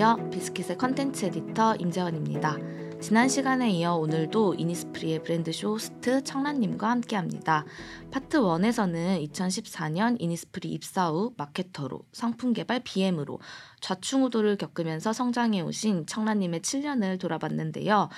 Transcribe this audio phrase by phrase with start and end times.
[0.00, 0.30] 안녕하세요.
[0.30, 2.56] 비스킷의 컨텐츠 에디터 임재원입니다.
[3.00, 7.64] 지난 시간에 이어 오늘도 이니스프리의 브랜드 쇼 호스트 청라님과 함께합니다.
[8.12, 13.40] 파트 1에서는 2014년 이니스프리 입사 후 마케터로 상품 개발 BM으로
[13.80, 18.08] 좌충우돌을 겪으면서 성장해 오신 청라님의 7년을 돌아봤는데요.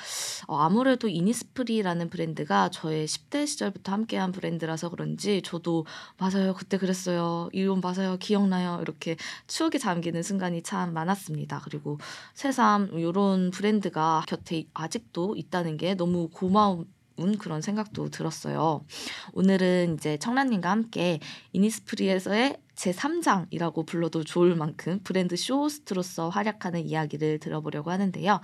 [0.46, 5.86] 어, 아무래도 이니스프리라는 브랜드가 저의 10대 시절부터 함께한 브랜드라서 그런지 저도
[6.18, 9.16] 맞아요 그때 그랬어요 이건 맞아요 기억나요 이렇게
[9.46, 11.60] 추억에 잠기는 순간이 참 많았습니다.
[11.64, 11.98] 그리고
[12.34, 16.86] 새삼 이런 브랜드가 곁에 아직도 있다는 게 너무 고마운
[17.38, 18.84] 그런 생각도 들었어요.
[19.32, 21.20] 오늘은 이제 청라님과 함께
[21.52, 28.40] 이니스프리에서의 제 3장이라고 불러도 좋을 만큼 브랜드 쇼호스트로서 활약하는 이야기를 들어보려고 하는데요.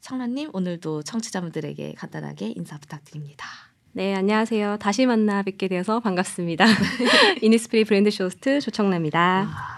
[0.00, 3.46] 청라님 오늘도 청취자분들에게 간단하게 인사 부탁드립니다.
[3.92, 4.78] 네, 안녕하세요.
[4.78, 6.64] 다시 만나 뵙게 되어서 반갑습니다.
[7.42, 9.46] 이니스프리 브랜드 쇼호스트 조청라입니다.
[9.48, 9.76] 아.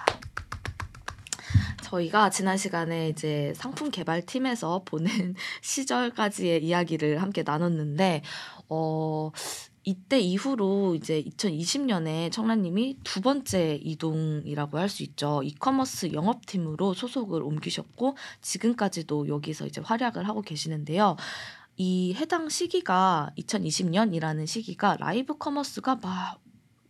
[1.82, 8.22] 저희가 지난 시간에 이제 상품 개발 팀에서 보낸 시절까지의 이야기를 함께 나눴는데
[8.70, 9.30] 어
[9.88, 15.42] 이때 이후로 이제 2020년에 청라님이 두 번째 이동이라고 할 수 있죠.
[15.42, 21.16] 이커머스 영업팀으로 소속을 옮기셨고 지금까지도 여기서 이제 활약을 하고 계시는데요.
[21.78, 26.38] 이 해당 시기가 2020년이라는 시기가 live commerce가 막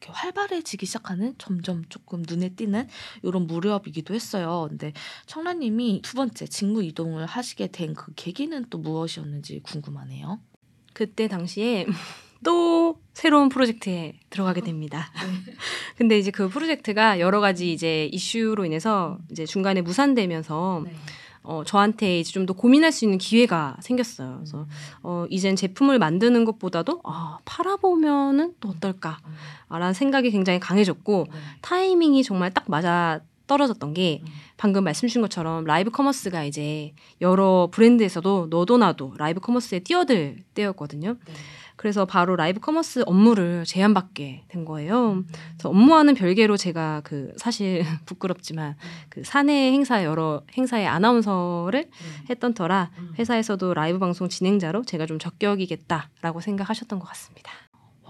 [0.00, 2.88] 이렇게 활발해지기 시작하는 점점 조금 눈에 띄는
[3.22, 4.66] 이런 무렵이기도 했어요.
[4.68, 4.92] 근데
[5.26, 10.40] 청라님이 두 번째 직무 이동을 하시게 된 그 계기는 또 무엇이었는지 궁금하네요.
[10.94, 11.86] 그때 당시에
[12.44, 15.10] 또 새로운 프로젝트에 들어가게 됩니다.
[15.14, 15.52] 네.
[15.96, 20.92] 근데 이제 그 프로젝트가 여러 가지 이제 이슈로 인해서 이제 중간에 무산되면서 네.
[21.42, 24.36] 어, 저한테 이제 좀 더 고민할 수 있는 기회가 생겼어요.
[24.36, 24.66] 그래서
[25.02, 31.38] 어, 이젠 제품을 만드는 것보다도 아, 팔아보면은 또 어떨까라는 생각이 굉장히 강해졌고 네.
[31.62, 34.22] 타이밍이 정말 딱 맞아 떨어졌던 게
[34.58, 41.16] 방금 말씀 주신 것처럼 live commerce가 이제 여러 브랜드에서도 너도 나도 live commerce에 뛰어들 때였거든요.
[41.24, 41.32] 네.
[41.78, 45.22] 그래서 바로 live commerce 업무를 제안받게 된 거예요.
[45.52, 48.74] 그래서 업무와는 별개로 제가 그 사실 부끄럽지만
[49.08, 51.88] 그 사내 행사 여러 행사의 아나운서를
[52.28, 57.52] 했던 터라 회사에서도 라이브 방송 진행자로 제가 좀 적격이겠다라고 생각하셨던 것 같습니다.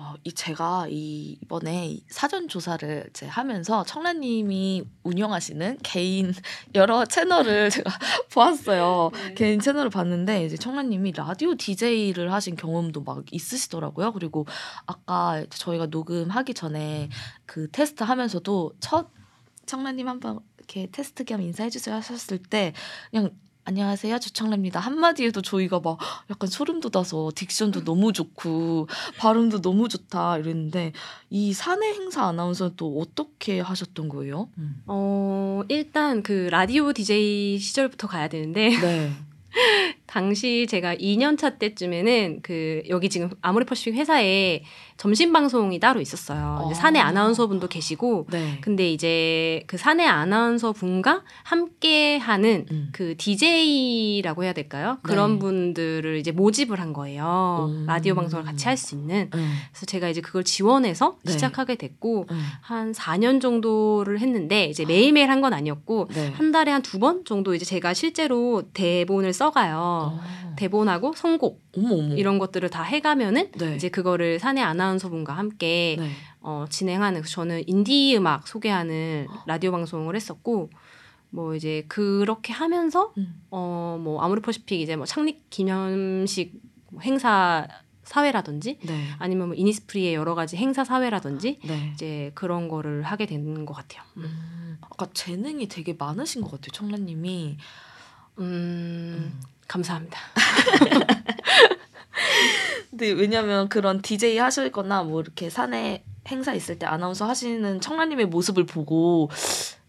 [0.00, 6.32] 어, 이 제가 이 이번에 사전 조사를 이제 하면서 청라님이 운영하시는 개인
[6.76, 7.90] 여러 채널을 제가
[8.30, 9.10] 보았어요.
[9.12, 9.34] 네.
[9.34, 14.12] 개인 채널을 봤는데 이제 청라님이 라디오 DJ를 하신 경험도 막 있으시더라고요.
[14.12, 14.46] 그리고
[14.86, 17.08] 아까 저희가 녹음하기 전에
[17.44, 19.08] 그 테스트 하면서도 첫
[19.66, 22.72] 청라님 한번 이렇게 테스트 겸 인사해 주세요 하셨을 때
[23.10, 23.30] 그냥
[23.68, 24.18] 안녕하세요.
[24.18, 24.80] 주청래입니다.
[24.80, 25.98] 한마디에도 저희가 막
[26.30, 30.92] 약간 소름 돋아서 딕션도 너무 좋고 발음도 너무 좋다 이랬는데
[31.28, 34.48] 이 사내 행사 아나운서는 또 어떻게 하셨던 거예요?
[34.56, 34.82] 음.
[34.86, 39.12] 어, 일단 그 라디오 DJ 시절부터 가야 되는데 네.
[40.06, 44.62] 당시 제가 2년차 때쯤에는 그 여기 지금 아모레 퍼시픽 회사에
[44.96, 46.58] 점심 방송이 따로 있었어요.
[46.62, 46.74] 어.
[46.74, 48.58] 사내 아나운서 분도 계시고, 네.
[48.62, 52.88] 근데 이제 그 사내 아나운서 분과 함께 하는 음.
[52.92, 54.98] 그 DJ라고 해야 될까요?
[55.02, 55.38] 그런 네.
[55.38, 57.66] 분들을 이제 모집을 한 거예요.
[57.70, 57.84] 음.
[57.86, 59.30] 라디오 방송을 같이 할 수 있는.
[59.34, 59.54] 음.
[59.72, 61.32] 그래서 제가 이제 그걸 지원해서 네.
[61.32, 62.40] 시작하게 됐고, 음.
[62.60, 66.32] 한 4년 정도를 했는데, 이제 매일매일 한 건 아니었고, 네.
[66.34, 69.78] 한 달에 한 두 번 정도 이제 제가 실제로 대본을 써가요.
[69.78, 70.20] 어.
[70.56, 72.14] 대본하고 선곡 어머, 어머.
[72.14, 73.76] 이런 것들을 다 해가면은 네.
[73.76, 76.10] 이제 그거를 사내 아나운서분과 함께 네.
[76.40, 80.70] 어, 진행하는 저는 인디 음악 소개하는 라디오 방송을 했었고
[81.30, 83.42] 뭐 이제 그렇게 하면서 음.
[83.50, 86.54] 어뭐 아모르 퍼시픽 이제 뭐 창립 기념식
[87.02, 87.68] 행사
[88.02, 89.04] 사회라든지 네.
[89.18, 91.90] 아니면 뭐 이니스프리의 여러 가지 행사 사회라든지 네.
[91.92, 94.02] 이제 그런 거를 하게 되는 것 같아요.
[94.16, 94.78] 음.
[94.80, 97.58] 아까 재능이 되게 많으신 것 같아요, 청라님이.
[98.38, 99.40] 음, 음.
[99.66, 100.18] 감사합니다.
[102.90, 108.26] 근데 왜냐면 그런 DJ 하실 거나 뭐 이렇게 사내 행사 있을 때 아나운서 하시는 청라님의
[108.26, 109.30] 모습을 보고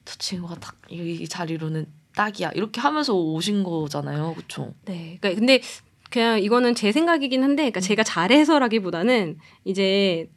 [0.06, 1.86] 저 친구가 딱 이 자리로는
[2.16, 4.74] 딱이야 이렇게 하면서 오신 거잖아요, 그렇죠?
[4.86, 5.18] 네.
[5.22, 5.62] 그러니까 근데
[6.10, 10.28] 그냥 이거는 제 생각이긴 한데, 그러니까 제가 잘해서라기보다는 이제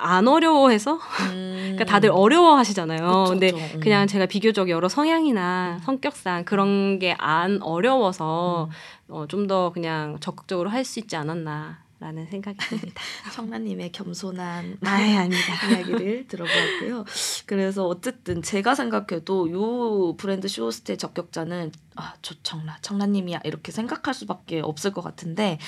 [0.00, 0.94] 안 어려워해서
[1.32, 1.60] 음.
[1.74, 2.98] 그러니까 다들 어려워하시잖아요.
[3.24, 3.64] 그쵸, 근데 그쵸.
[3.76, 3.80] 음.
[3.80, 5.84] 그냥 제가 비교적 여러 성향이나 음.
[5.84, 9.12] 성격상 그런 게 안 어려워서 음.
[9.14, 11.78] 어, 좀 더 그냥 적극적으로 할 수 있지 않았나.
[12.02, 13.02] 라는 생각이 듭니다.
[13.34, 15.36] 청라님의 겸손한 아예 아니다
[15.70, 17.04] 이야기를 들어보았고요.
[17.44, 24.60] 그래서 어쨌든 제가 생각해도 요 브랜드 쇼호스트의 적격자는 아, 저 청라, 청라님이야 이렇게 생각할 수밖에
[24.60, 25.58] 없을 것 같은데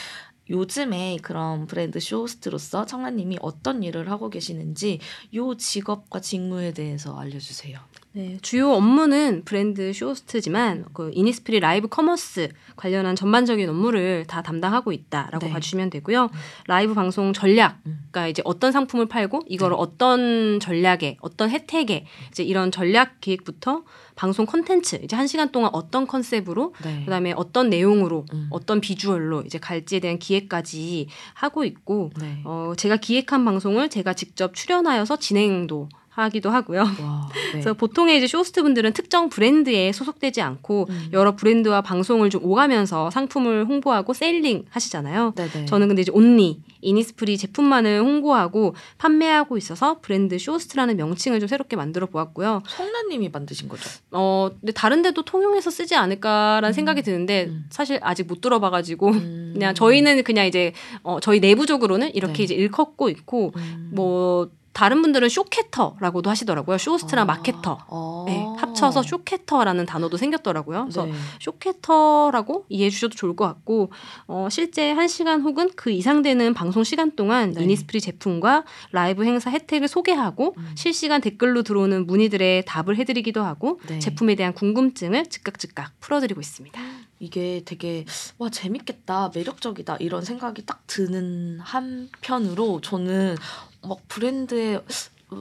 [0.53, 5.01] 요즘에 그런 브랜드 쇼호스트로서 청라님이 어떤 일을 하고 계시는지
[5.35, 7.81] 요 직업과 직무에 대해서 알려주세요.
[8.15, 15.47] 네, 주요 업무는 브랜드 쇼호스트지만 그 이니스프리 live commerce 관련한 전반적인 업무를 다 담당하고 있다라고
[15.47, 15.53] 네.
[15.53, 16.29] 봐주시면 되고요.
[16.67, 18.01] 라이브 방송 전략, 음.
[18.11, 19.81] 그러니까 이제 어떤 상품을 팔고 이거를 네.
[19.81, 23.85] 어떤 전략에 어떤 혜택에 이제 이런 전략 기획부터
[24.15, 27.05] 방송 콘텐츠 이제 한 시간 동안 어떤 컨셉으로 네.
[27.07, 28.49] 그다음에 어떤 내용으로 음.
[28.51, 32.43] 어떤 비주얼로 이제 갈지에 대한 기획까지 하고 있고 네.
[32.45, 36.81] 어, 제가 기획한 방송을 제가 직접 출연하여서 진행도 하기도 하고요.
[36.81, 37.29] 와.
[37.33, 37.51] 네.
[37.53, 41.09] 그래서 보통의 이제 쇼호스트 분들은 특정 브랜드에 소속되지 않고 음.
[41.13, 45.33] 여러 브랜드와 방송을 좀 오가면서 상품을 홍보하고 selling 하시잖아요.
[45.35, 45.65] 네네.
[45.67, 52.07] 저는 근데 이제 only 이니스프리 제품만을 홍보하고 판매하고 있어서 브랜드 쇼호스트라는 명칭을 좀 새롭게 만들어
[52.07, 52.63] 보았고요.
[52.67, 53.89] 청라님이 만드신 거죠.
[54.11, 56.73] 어, 근데 다른 데도 통용해서 쓰지 않을까라는 음.
[56.73, 57.65] 생각이 드는데 음.
[57.71, 59.51] 사실 아직 못 들어봐가지고 음.
[59.55, 62.43] 그냥 저희는 그냥 이제 어, 저희 내부적으로는 이렇게 네.
[62.43, 63.91] 이제 일컫고 있고 음.
[63.95, 66.79] 뭐 다른 분들은 쇼캐터라고도 하시더라고요.
[66.79, 67.27] 쇼호스트랑 아.
[67.27, 67.79] 마케터.
[67.89, 68.25] 아.
[68.27, 70.83] 네, 합쳐서 쇼캐터라는 단어도 생겼더라고요.
[70.85, 71.13] 그래서 네.
[71.41, 73.91] 쇼캐터라고 이해해 주셔도 좋을 것 같고
[74.27, 77.65] 어, 실제 한시간 혹은 그 이상 되는 방송 시간 동안 네.
[77.65, 80.73] 이니스프리 제품과 라이브 행사 혜택을 소개하고 음.
[80.75, 83.99] 실시간 댓글로 들어오는 문의들의 답을 해드리기도 하고 네.
[83.99, 86.81] 제품에 대한 궁금증을 즉각 즉각 풀어드리고 있습니다.
[87.19, 88.05] 이게 되게
[88.39, 93.37] 와 재밌겠다 매력적이다 이런 생각이 딱 드는 한편으로 저는
[93.83, 94.81] 막 브랜드에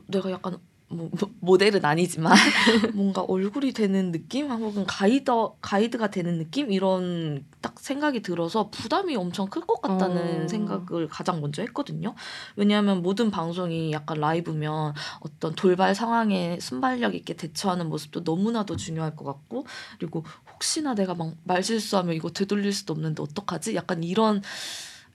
[0.08, 0.58] 내가 약간
[0.88, 2.34] 뭐 모- 모델은 아니지만
[2.94, 9.48] 뭔가 얼굴이 되는 느낌 혹은 가이드 가이드가 되는 느낌 이런 딱 생각이 들어서 부담이 엄청
[9.48, 10.48] 클 것 같다는 어.
[10.50, 12.14] 생각을 가장 먼저 했거든요.
[12.58, 19.24] 왜냐하면 모든 방송이 약간 라이브면 어떤 돌발 상황에 순발력 있게 대처하는 모습도 너무나도 중요할 것
[19.24, 19.66] 같고
[19.98, 23.76] 그리고 혹시나 내가 막 말실수하면 이거 되돌릴 수도 없는데 어떡하지?
[23.76, 24.42] 약간 이런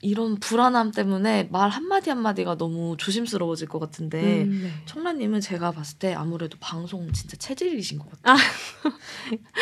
[0.00, 4.70] 이런 불안함 때문에 말 한마디 한마디가 너무 조심스러워질 것 같은데 음, 네.
[4.87, 8.37] 청라님은 제가 봤을 때 아무래도 방송 진짜 체질이신 것 같아요.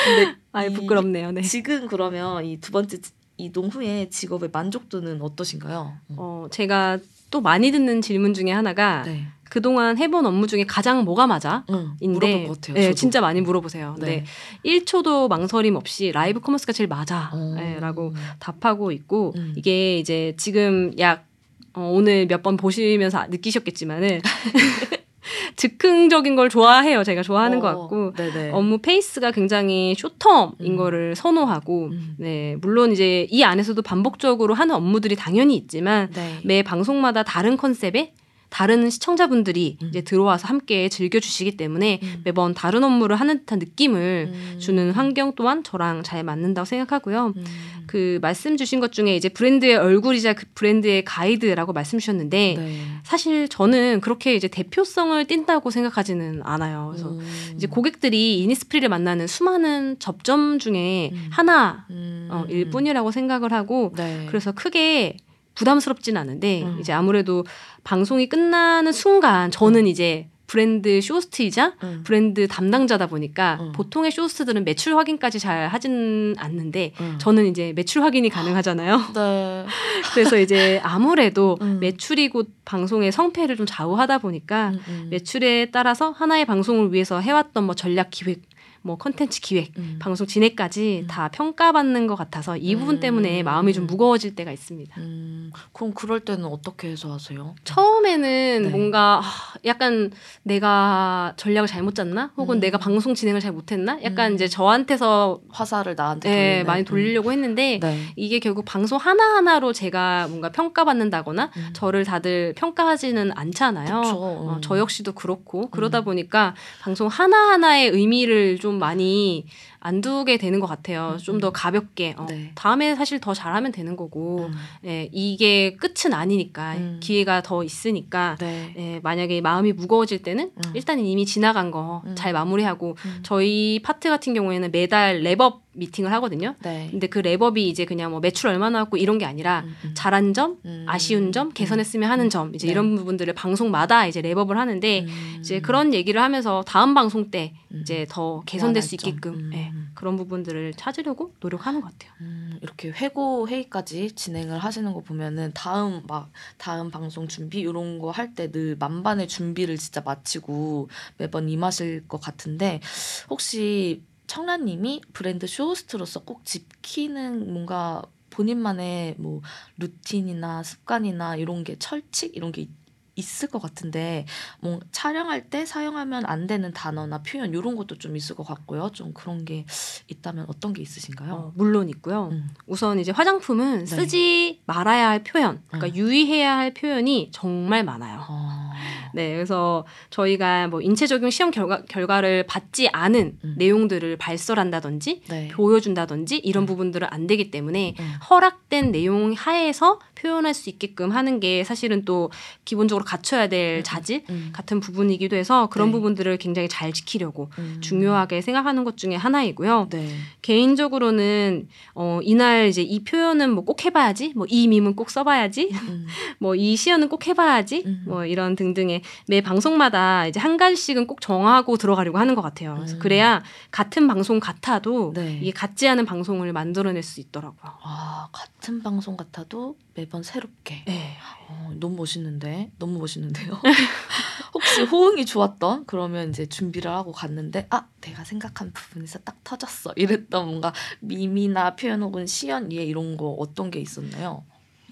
[0.04, 1.32] 근데 아이 이- 부끄럽네요.
[1.32, 1.42] 네.
[1.42, 5.92] 지금 그러면 이 두 번째 지- 이동 후에 직업의 만족도는 어떠신가요?
[6.10, 6.14] 음.
[6.18, 6.98] 어, 제가
[7.30, 9.26] 또 많이 듣는 질문 중에 하나가 네.
[9.54, 11.62] 그동안 해본 업무 중에 가장 뭐가 맞아?
[11.70, 12.74] 응, 인데 것 같아요.
[12.74, 12.92] 네.
[12.92, 13.94] 진짜 많이 물어보세요.
[14.00, 14.24] 네.
[14.64, 14.78] 네.
[14.80, 17.30] 1초도 망설임 없이 라이브 커머스가 제일 맞아.
[17.32, 17.54] 어.
[17.56, 19.52] 네, 라고 답하고 있고 음.
[19.56, 21.26] 이게 이제 지금 약
[21.72, 24.22] 어, 오늘 몇 번 보시면서 느끼셨겠지만은
[25.54, 27.04] 즉흥적인 걸 좋아해요.
[27.04, 28.50] 제가 좋아하는 것 어, 같고 네네.
[28.50, 30.76] 업무 페이스가 굉장히 short-term인 음.
[30.76, 32.16] 거를 선호하고 음.
[32.18, 36.40] 네 물론 이제 이 안에서도 반복적으로 하는 업무들이 당연히 있지만 네.
[36.42, 38.14] 매 방송마다 다른 컨셉에
[38.54, 39.88] 다른 시청자분들이 음.
[39.88, 42.20] 이제 들어와서 함께 즐겨주시기 때문에 음.
[42.22, 44.58] 매번 다른 업무를 하는 듯한 느낌을 음.
[44.60, 47.32] 주는 환경 또한 저랑 잘 맞는다고 생각하고요.
[47.36, 47.44] 음.
[47.88, 52.80] 그 말씀 주신 것 중에 이제 브랜드의 얼굴이자 그 브랜드의 가이드라고 말씀 주셨는데 네.
[53.02, 56.92] 사실 저는 그렇게 이제 대표성을 띈다고 생각하지는 않아요.
[56.92, 57.26] 그래서 음.
[57.56, 61.28] 이제 고객들이 이니스프리를 만나는 수많은 접점 중에 음.
[61.32, 62.70] 하나일 음.
[62.70, 64.26] 뿐이라고 생각을 하고 네.
[64.28, 65.16] 그래서 크게
[65.54, 66.78] 부담스럽진 않은데 음.
[66.80, 67.44] 이제 아무래도
[67.84, 72.02] 방송이 끝나는 순간 저는 이제 브랜드 쇼스트이자 음.
[72.04, 73.72] 브랜드 담당자다 보니까 음.
[73.72, 77.16] 보통의 쇼스트들은 매출 확인까지 잘 하진 않는데 음.
[77.18, 79.00] 저는 이제 매출 확인이 가능하잖아요.
[79.14, 79.66] 네.
[80.14, 81.78] 그래서 이제 아무래도 음.
[81.80, 85.06] 매출이 곧 방송의 성패를 좀 좌우하다 보니까 음, 음.
[85.10, 88.42] 매출에 따라서 하나의 방송을 위해서 해왔던 뭐 전략 기획,
[88.86, 89.96] 뭐 컨텐츠 기획, 음.
[89.98, 91.06] 방송 진행까지 음.
[91.06, 93.00] 다 평가받는 것 같아서 이 부분 음.
[93.00, 95.00] 때문에 마음이 좀 무거워질 때가 있습니다.
[95.00, 97.54] 음, 그럼 그럴 때는 어떻게 해서 하세요?
[97.64, 98.68] 처음에는 네.
[98.68, 100.12] 뭔가 아, 약간
[100.42, 102.32] 내가 전략을 잘못 짰나?
[102.36, 102.60] 혹은 음.
[102.60, 103.98] 내가 방송 진행을 잘 못했나?
[104.02, 104.34] 약간 음.
[104.34, 106.66] 이제 저한테서 화살을 나한테 예, 돌리는?
[106.66, 107.80] 많이 돌리려고 했는데 음.
[107.80, 108.12] 네.
[108.16, 111.70] 이게 결국 방송 하나 하나로 제가 뭔가 평가받는다거나 음.
[111.72, 114.02] 저를 다들 평가하지는 않잖아요.
[114.04, 114.60] 어, 음.
[114.60, 116.04] 저 역시도 그렇고 그러다 음.
[116.04, 119.46] 보니까 방송 하나 하나의 의미를 좀 많이
[119.80, 121.12] 안 두게 되는 것 같아요.
[121.14, 122.52] 음, 좀더 가볍게 어, 네.
[122.54, 124.54] 다음에 사실 더 잘하면 되는 거고 음.
[124.86, 127.00] 예, 이게 끝은 아니니까 음.
[127.02, 128.74] 기회가 더 있으니까 네.
[128.76, 130.72] 예, 만약에 마음이 무거워질 때는 음.
[130.74, 132.34] 일단은 이미 지나간 걸 잘 음.
[132.34, 133.20] 마무리하고 음.
[133.22, 136.54] 저희 파트 같은 경우에는 매달 wrap-up 미팅을 하거든요.
[136.62, 136.88] 네.
[136.90, 139.90] 근데 그 wrap-up이 이제 그냥 뭐 매출 얼마 나왔고 이런 게 아니라 음, 음.
[139.94, 140.84] 잘한 점, 음.
[140.88, 142.72] 아쉬운 점, 개선했으면 하는 점 이제 네.
[142.72, 145.36] 이런 부분들을 방송마다 이제 wrap-up을 하는데 음.
[145.40, 147.80] 이제 그런 얘기를 하면서 다음 방송 때 음.
[147.82, 148.94] 이제 더 개선될 수.
[148.94, 149.50] 있게끔 음.
[149.54, 152.12] 예, 그런 부분들을 찾으려고 노력하는 것 같아요.
[152.20, 158.10] 음, 이렇게 회고 회의까지 진행을 하시는 거 보면은 다음 막 다음 방송 준비 이런 거
[158.12, 160.88] 할 때 늘 만반의 준비를 진짜 마치고
[161.18, 162.80] 매번 임하실 것 같은데
[163.28, 169.42] 혹시 청라님이 브랜드 쇼호스트로서 꼭 지키는 뭔가 본인만의 뭐
[169.78, 172.36] 루틴이나 습관이나 이런 게 철칙?
[172.36, 172.68] 이런 게
[173.16, 174.26] 있, 있을 것 같은데
[174.60, 178.90] 뭐 촬영할 때 사용하면 안 되는 단어나 표현 이런 것도 좀 있을 것 같고요.
[178.92, 179.64] 좀 그런 게
[180.08, 181.32] 있다면 어떤 게 있으신가요?
[181.32, 182.28] 어, 물론 있고요.
[182.32, 182.48] 음.
[182.66, 183.86] 우선 이제 화장품은 네.
[183.86, 185.96] 쓰지 말아야 할 표현, 그러니까 음.
[185.96, 188.24] 유의해야 할 표현이 정말 많아요.
[188.28, 188.70] 어...
[189.14, 193.54] 네, 그래서 저희가 뭐 인체 적용 시험 결과, 결과를 받지 않은 음.
[193.56, 195.48] 내용들을 발설한다든지 네.
[195.48, 196.66] 보여준다든지 이런 음.
[196.66, 198.12] 부분들은 안 되기 때문에 음.
[198.28, 202.30] 허락된 내용 하에서 표현할 수 있게끔 하는 게 사실은 또
[202.64, 203.82] 기본적으로 갖춰야 될 음.
[203.84, 204.50] 자질 음.
[204.52, 205.92] 같은 부분이기도 해서 그런 네.
[205.92, 207.78] 부분들을 굉장히 잘 지키려고 음.
[207.80, 209.88] 중요하게 생각하는 것 중에 하나이고요.
[209.90, 210.08] 네.
[210.42, 216.06] 개인적으로는 어 이날 이제 이 표현은 뭐 꼭 해봐야지, 뭐 이 밈은 꼭 써봐야지, 음.
[216.38, 218.04] 뭐이 시연은 꼭 해봐야지, 음.
[218.06, 222.74] 뭐 이런 등등의 매 방송마다 이제 한 가지씩은 꼭 정하고 들어가려고 하는 것 같아요.
[222.76, 222.98] 그래서 음.
[223.00, 225.38] 그래야 같은 방송 같아도 네.
[225.42, 227.72] 이게 같지 않은 방송을 만들어낼 수 있더라고요.
[227.82, 230.84] 아 같은 방송 같아도 매번 새롭게.
[230.86, 231.16] 네.
[231.48, 233.60] 어, 너무 멋있는데 너무 멋있는데요.
[234.54, 240.46] 혹시 호응이 좋았던 그러면 이제 준비를 하고 갔는데 아 내가 생각한 부분에서 딱 터졌어 이랬던
[240.46, 244.44] 뭔가 밈이나 표현 혹은 시연 예 이런 거 어떤 게 있었나요?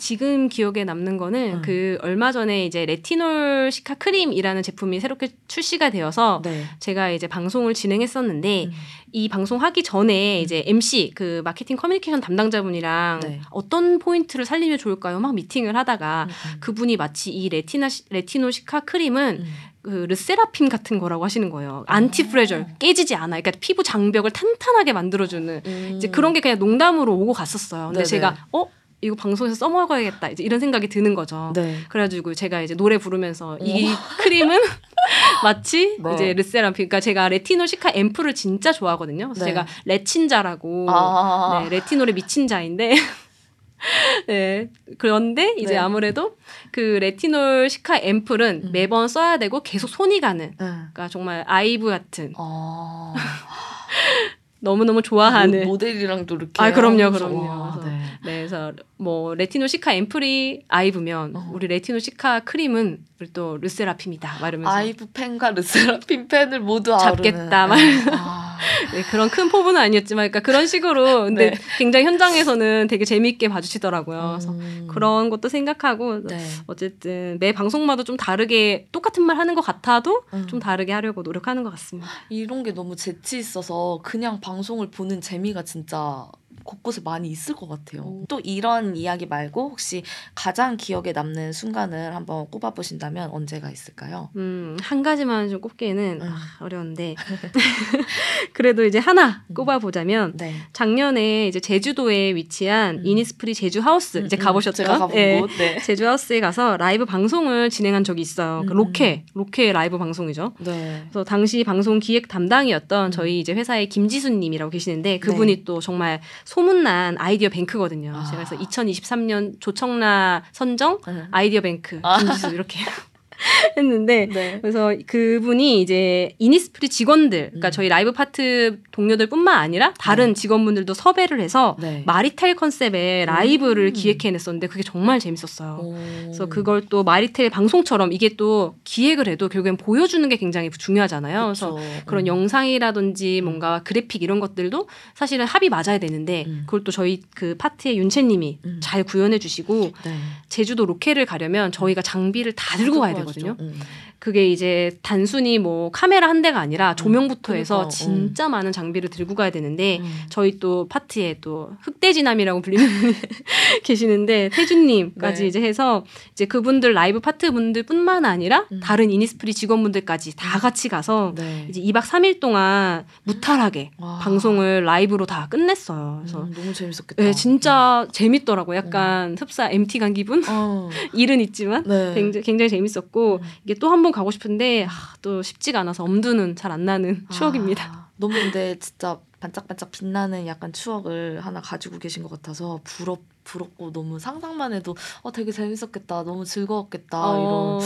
[0.03, 1.63] 지금 기억에 남는 거는 음.
[1.65, 6.65] 그 얼마 전에 이제 레티놀 시카 크림이라는 제품이 새롭게 출시가 되어서 네.
[6.81, 8.73] 제가 이제 방송을 진행했었는데 음.
[9.13, 13.41] 이 방송 하기 전에 이제 MC 그 마케팅 커뮤니케이션 담당자분이랑 네.
[13.51, 15.21] 어떤 포인트를 살리면 좋을까요?
[15.21, 16.59] 막 미팅을 하다가 음, 음.
[16.59, 19.55] 그분이 마치 이 레티나 레티놀 시카 크림은 음.
[19.83, 21.85] 그 르세라핌 같은 거라고 하시는 거예요.
[21.87, 23.41] antifragile 깨지지 않아.
[23.41, 25.93] 그러니까 피부 장벽을 탄탄하게 만들어주는 음.
[25.97, 27.87] 이제 그런 게 그냥 농담으로 오고 갔었어요.
[27.87, 28.07] 근데 네네.
[28.07, 28.67] 제가 어
[29.03, 30.29] 이거 방송에서 써먹어야겠다.
[30.29, 31.53] 이제 이런 생각이 드는 거죠.
[31.55, 31.79] 네.
[31.89, 34.59] 그래가지고 제가 이제 노래 부르면서 이 크림은
[35.43, 36.15] 마치 네.
[36.15, 36.75] 이제 르세라핌.
[36.75, 39.29] 그러니까 제가 레티놀 시카 앰플을 진짜 좋아하거든요.
[39.29, 39.51] 그래서 네.
[39.51, 41.61] 제가 레친자라고 아.
[41.65, 42.95] 네, 레티놀에 미친 자인데.
[44.29, 44.71] 네.
[44.99, 45.79] 그런데 이제 네.
[45.79, 46.37] 아무래도
[46.71, 48.73] 그 레티놀 시카 앰플은 음.
[48.73, 50.51] 매번 써야 되고 계속 손이 가는.
[50.51, 50.55] 네.
[50.59, 53.15] 그러니까 정말 아이브 같은 아.
[54.63, 56.53] 너무너무 좋아하는 모델이랑도 이렇게.
[56.63, 57.11] 아, 그럼요.
[57.11, 57.49] 그럼요.
[57.49, 57.99] 와, 그래서 네.
[58.25, 61.51] 네, 그래서 뭐 레티놀 시카 앰플이 아이브면 어.
[61.53, 64.39] 우리 레티놀 시카 크림은 우리 또 르세라핌이다.
[64.41, 67.69] 막 이러면서 아이브 팬과 르세라핌 팬을 모두 잡겠다, 아우르는.
[67.69, 68.17] 막 네.
[68.17, 68.52] 아.
[68.93, 71.59] 네, 그런 큰 포부는 아니었지만 그러니까 그런 식으로 근데 네.
[71.79, 74.37] 굉장히 현장에서는 되게 재미있게 봐주시더라고요.
[74.37, 74.89] 그래서 음.
[74.91, 76.39] 그런 것도 생각하고 네.
[76.67, 80.47] 어쨌든 매 방송마다 좀 다르게 똑같은 말 하는 것 같아도 음.
[80.47, 82.09] 좀 다르게 하려고 노력하는 것 같습니다.
[82.29, 86.27] 이런 게 너무 재치 있어서 그냥 방송을 보는 재미가 진짜
[86.65, 88.03] 곳곳에 많이 있을 것 같아요.
[88.03, 88.25] 음.
[88.29, 90.03] 또 이런 이야기 말고 혹시
[90.35, 94.31] 가장 기억에 남는 순간을 한번 꼽아보신다면 언제가 있을까요?
[94.37, 96.29] 음, 한 가지만 좀 꼽기에는 음.
[96.29, 97.15] 아, 어려운데
[98.53, 99.55] 그래도 이제 하나 음.
[99.55, 100.55] 꼽아보자면 네.
[100.73, 103.03] 작년에 이제 제주도에 위치한 음.
[103.07, 104.77] 이니스프리 제주 하우스 이제 음, 가보셨죠?
[104.77, 105.41] 제가 가본 예.
[105.41, 105.51] 곳.
[105.59, 105.79] 네.
[105.81, 108.63] 제주 하우스에 가서 라이브 방송을 진행한 적이 있어요.
[108.67, 108.77] 그 음.
[108.77, 110.55] 로케 로케 라이브 방송이죠.
[110.61, 111.03] 네.
[111.05, 113.11] 그래서 당시 방송 기획 담당이었던 음.
[113.11, 116.21] 저희 이제 회사의 김지수님이라고 계시는데 그분이 또 정말
[116.53, 118.13] 소문난 아이디어 뱅크거든요.
[118.13, 118.19] 네.
[118.19, 118.25] 아.
[118.25, 121.25] 제가 그래서 2023년 조청라 선정 네.
[121.31, 122.19] 아이디어 뱅크 아.
[122.19, 122.79] 김지수 이렇게
[123.77, 124.59] 했는데 네.
[124.61, 127.71] 그래서 그분이 이제 이니스프리 직원들, 그러니까 음.
[127.71, 132.03] 저희 라이브 파트 동료들뿐만 아니라 다른 직원분들도 섭외를 해서 네.
[132.07, 133.93] 마리텔 컨셉의 라이브를 음.
[133.93, 135.79] 기획해냈었는데 그게 정말 재밌었어요.
[135.83, 135.95] 오.
[136.23, 141.45] 그래서 그걸 또 마리텔 방송처럼 이게 또 기획을 해도 결국엔 보여주는 게 굉장히 중요하잖아요.
[141.45, 141.87] 그래서 그쵸.
[142.07, 142.27] 그런 음.
[142.27, 146.63] 영상이라든지 뭔가 그래픽 이런 것들도 사실은 합이 맞아야 되는데 음.
[146.67, 148.81] 그걸 또 저희 그 파트의 윤채님이 음.
[148.83, 150.17] 잘 구현해 주시고 네.
[150.49, 153.52] 제주도 로케를 가려면 저희가 장비를 다 들고 가야 되거든요.
[153.61, 153.81] 음.
[154.23, 159.35] 그게 이제 단순히 뭐 카메라 한 대가 아니라 조명부터 해서 그러니까, 진짜 많은 장비를 들고
[159.35, 160.21] 가야 되는데 음.
[160.29, 163.15] 저희 또 파트에 또 흑돼지남이라고 불리는 분이
[163.83, 165.49] 계시는데 태준님까지 네.
[165.49, 168.79] 이제 해서 이제 그분들 라이브 파트 분들뿐만 아니라 음.
[168.81, 171.67] 다른 이니스프리 직원분들까지 다 같이 가서 네.
[171.69, 174.21] 이제 2박 3일 동안 무탈하게 와.
[174.23, 176.21] 방송을 라이브로 다 끝냈어요.
[176.23, 177.25] 그래서 음, 너무 재밌었겠다.
[177.25, 178.77] 네, 진짜 재밌더라고요.
[178.77, 180.45] 약간 흡사 MT 간 기분?
[180.49, 180.89] 어.
[181.13, 182.15] 일은 있지만 네.
[182.15, 183.49] 굉장히, 굉장히 재밌었고 음.
[183.65, 184.91] 이게 또 한번 가고 싶은데 아,
[185.23, 187.85] 또 쉽지가 않아서 엄두는 잘 안 나는 추억입니다.
[187.85, 193.93] 아, 너무 근데 진짜 반짝반짝 빛나는 약간 추억을 하나 가지고 계신 것 같아서 부럽 부럽고
[193.93, 197.79] 너무 상상만 해도 어 되게 재밌었겠다, 너무 즐거웠겠다 어, 이런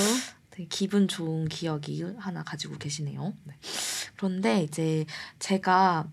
[0.50, 3.32] 되게 기분 좋은 기억이 하나 가지고 계시네요.
[3.44, 3.54] 네.
[4.16, 5.06] 그런데 이제
[5.38, 6.06] 제가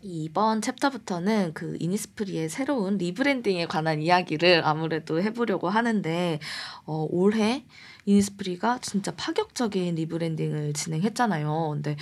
[0.00, 6.40] 이번 챕터부터는 그 이니스프리의 새로운 리브랜딩에 관한 이야기를 아무래도 해보려고 하는데
[6.86, 7.64] 어, 올해
[8.04, 11.70] 이니스프리가 진짜 파격적인 리브랜딩을 진행했잖아요.
[11.72, 11.96] 근데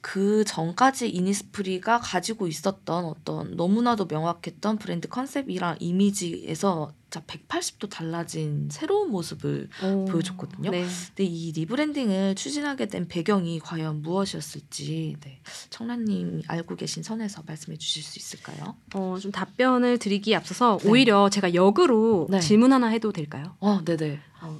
[0.00, 9.10] 그 전까지 이니스프리가 가지고 있었던 어떤 너무나도 명확했던 브랜드 컨셉이랑 이미지에서 진짜 180도 달라진 새로운
[9.10, 10.04] 모습을 오.
[10.04, 10.70] 보여줬거든요.
[10.70, 10.86] 네.
[11.08, 15.40] 근데 이 리브랜딩을 추진하게 된 배경이 과연 무엇이었을지 네.
[15.70, 18.76] 청란님 알고 계신 선에서 말씀해 주실 수 있을까요?
[18.94, 20.88] 어, 좀 답변을 드리기에 앞서서 네.
[20.88, 22.38] 오히려 제가 역으로 네.
[22.38, 23.56] 질문 하나 해도 될까요?
[23.58, 24.20] 어, 네네.
[24.42, 24.58] 어,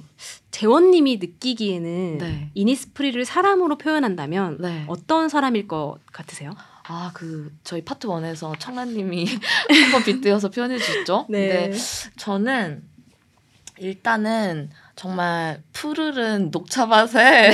[0.51, 2.51] 재원님이 느끼기에는 네.
[2.53, 4.85] 이니스프리를 사람으로 표현한다면 네.
[4.87, 6.55] 어떤 사람일 것 같으세요?
[6.87, 9.25] 아, 그 저희 파트 원에서 청란님이
[9.83, 11.25] 한번 빗대어서 표현해 주셨죠.
[11.29, 11.69] 네.
[11.69, 11.77] 네.
[12.17, 12.83] 저는
[13.77, 17.49] 일단은 정말 푸르른 녹차밭에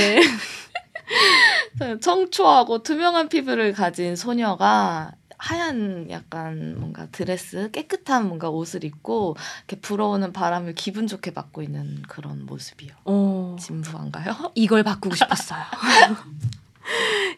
[1.79, 2.00] 네.
[2.01, 9.36] 청초하고 투명한 피부를 가진 소녀가 하얀 약간 뭔가 드레스 깨끗한 뭔가 옷을 입고
[9.67, 12.91] 이렇게 불어오는 바람을 기분 좋게 맞고 있는 그런 모습이요.
[13.06, 13.56] 어.
[13.60, 14.51] 진부한가요?
[14.56, 15.63] 이걸 바꾸고 싶었어요.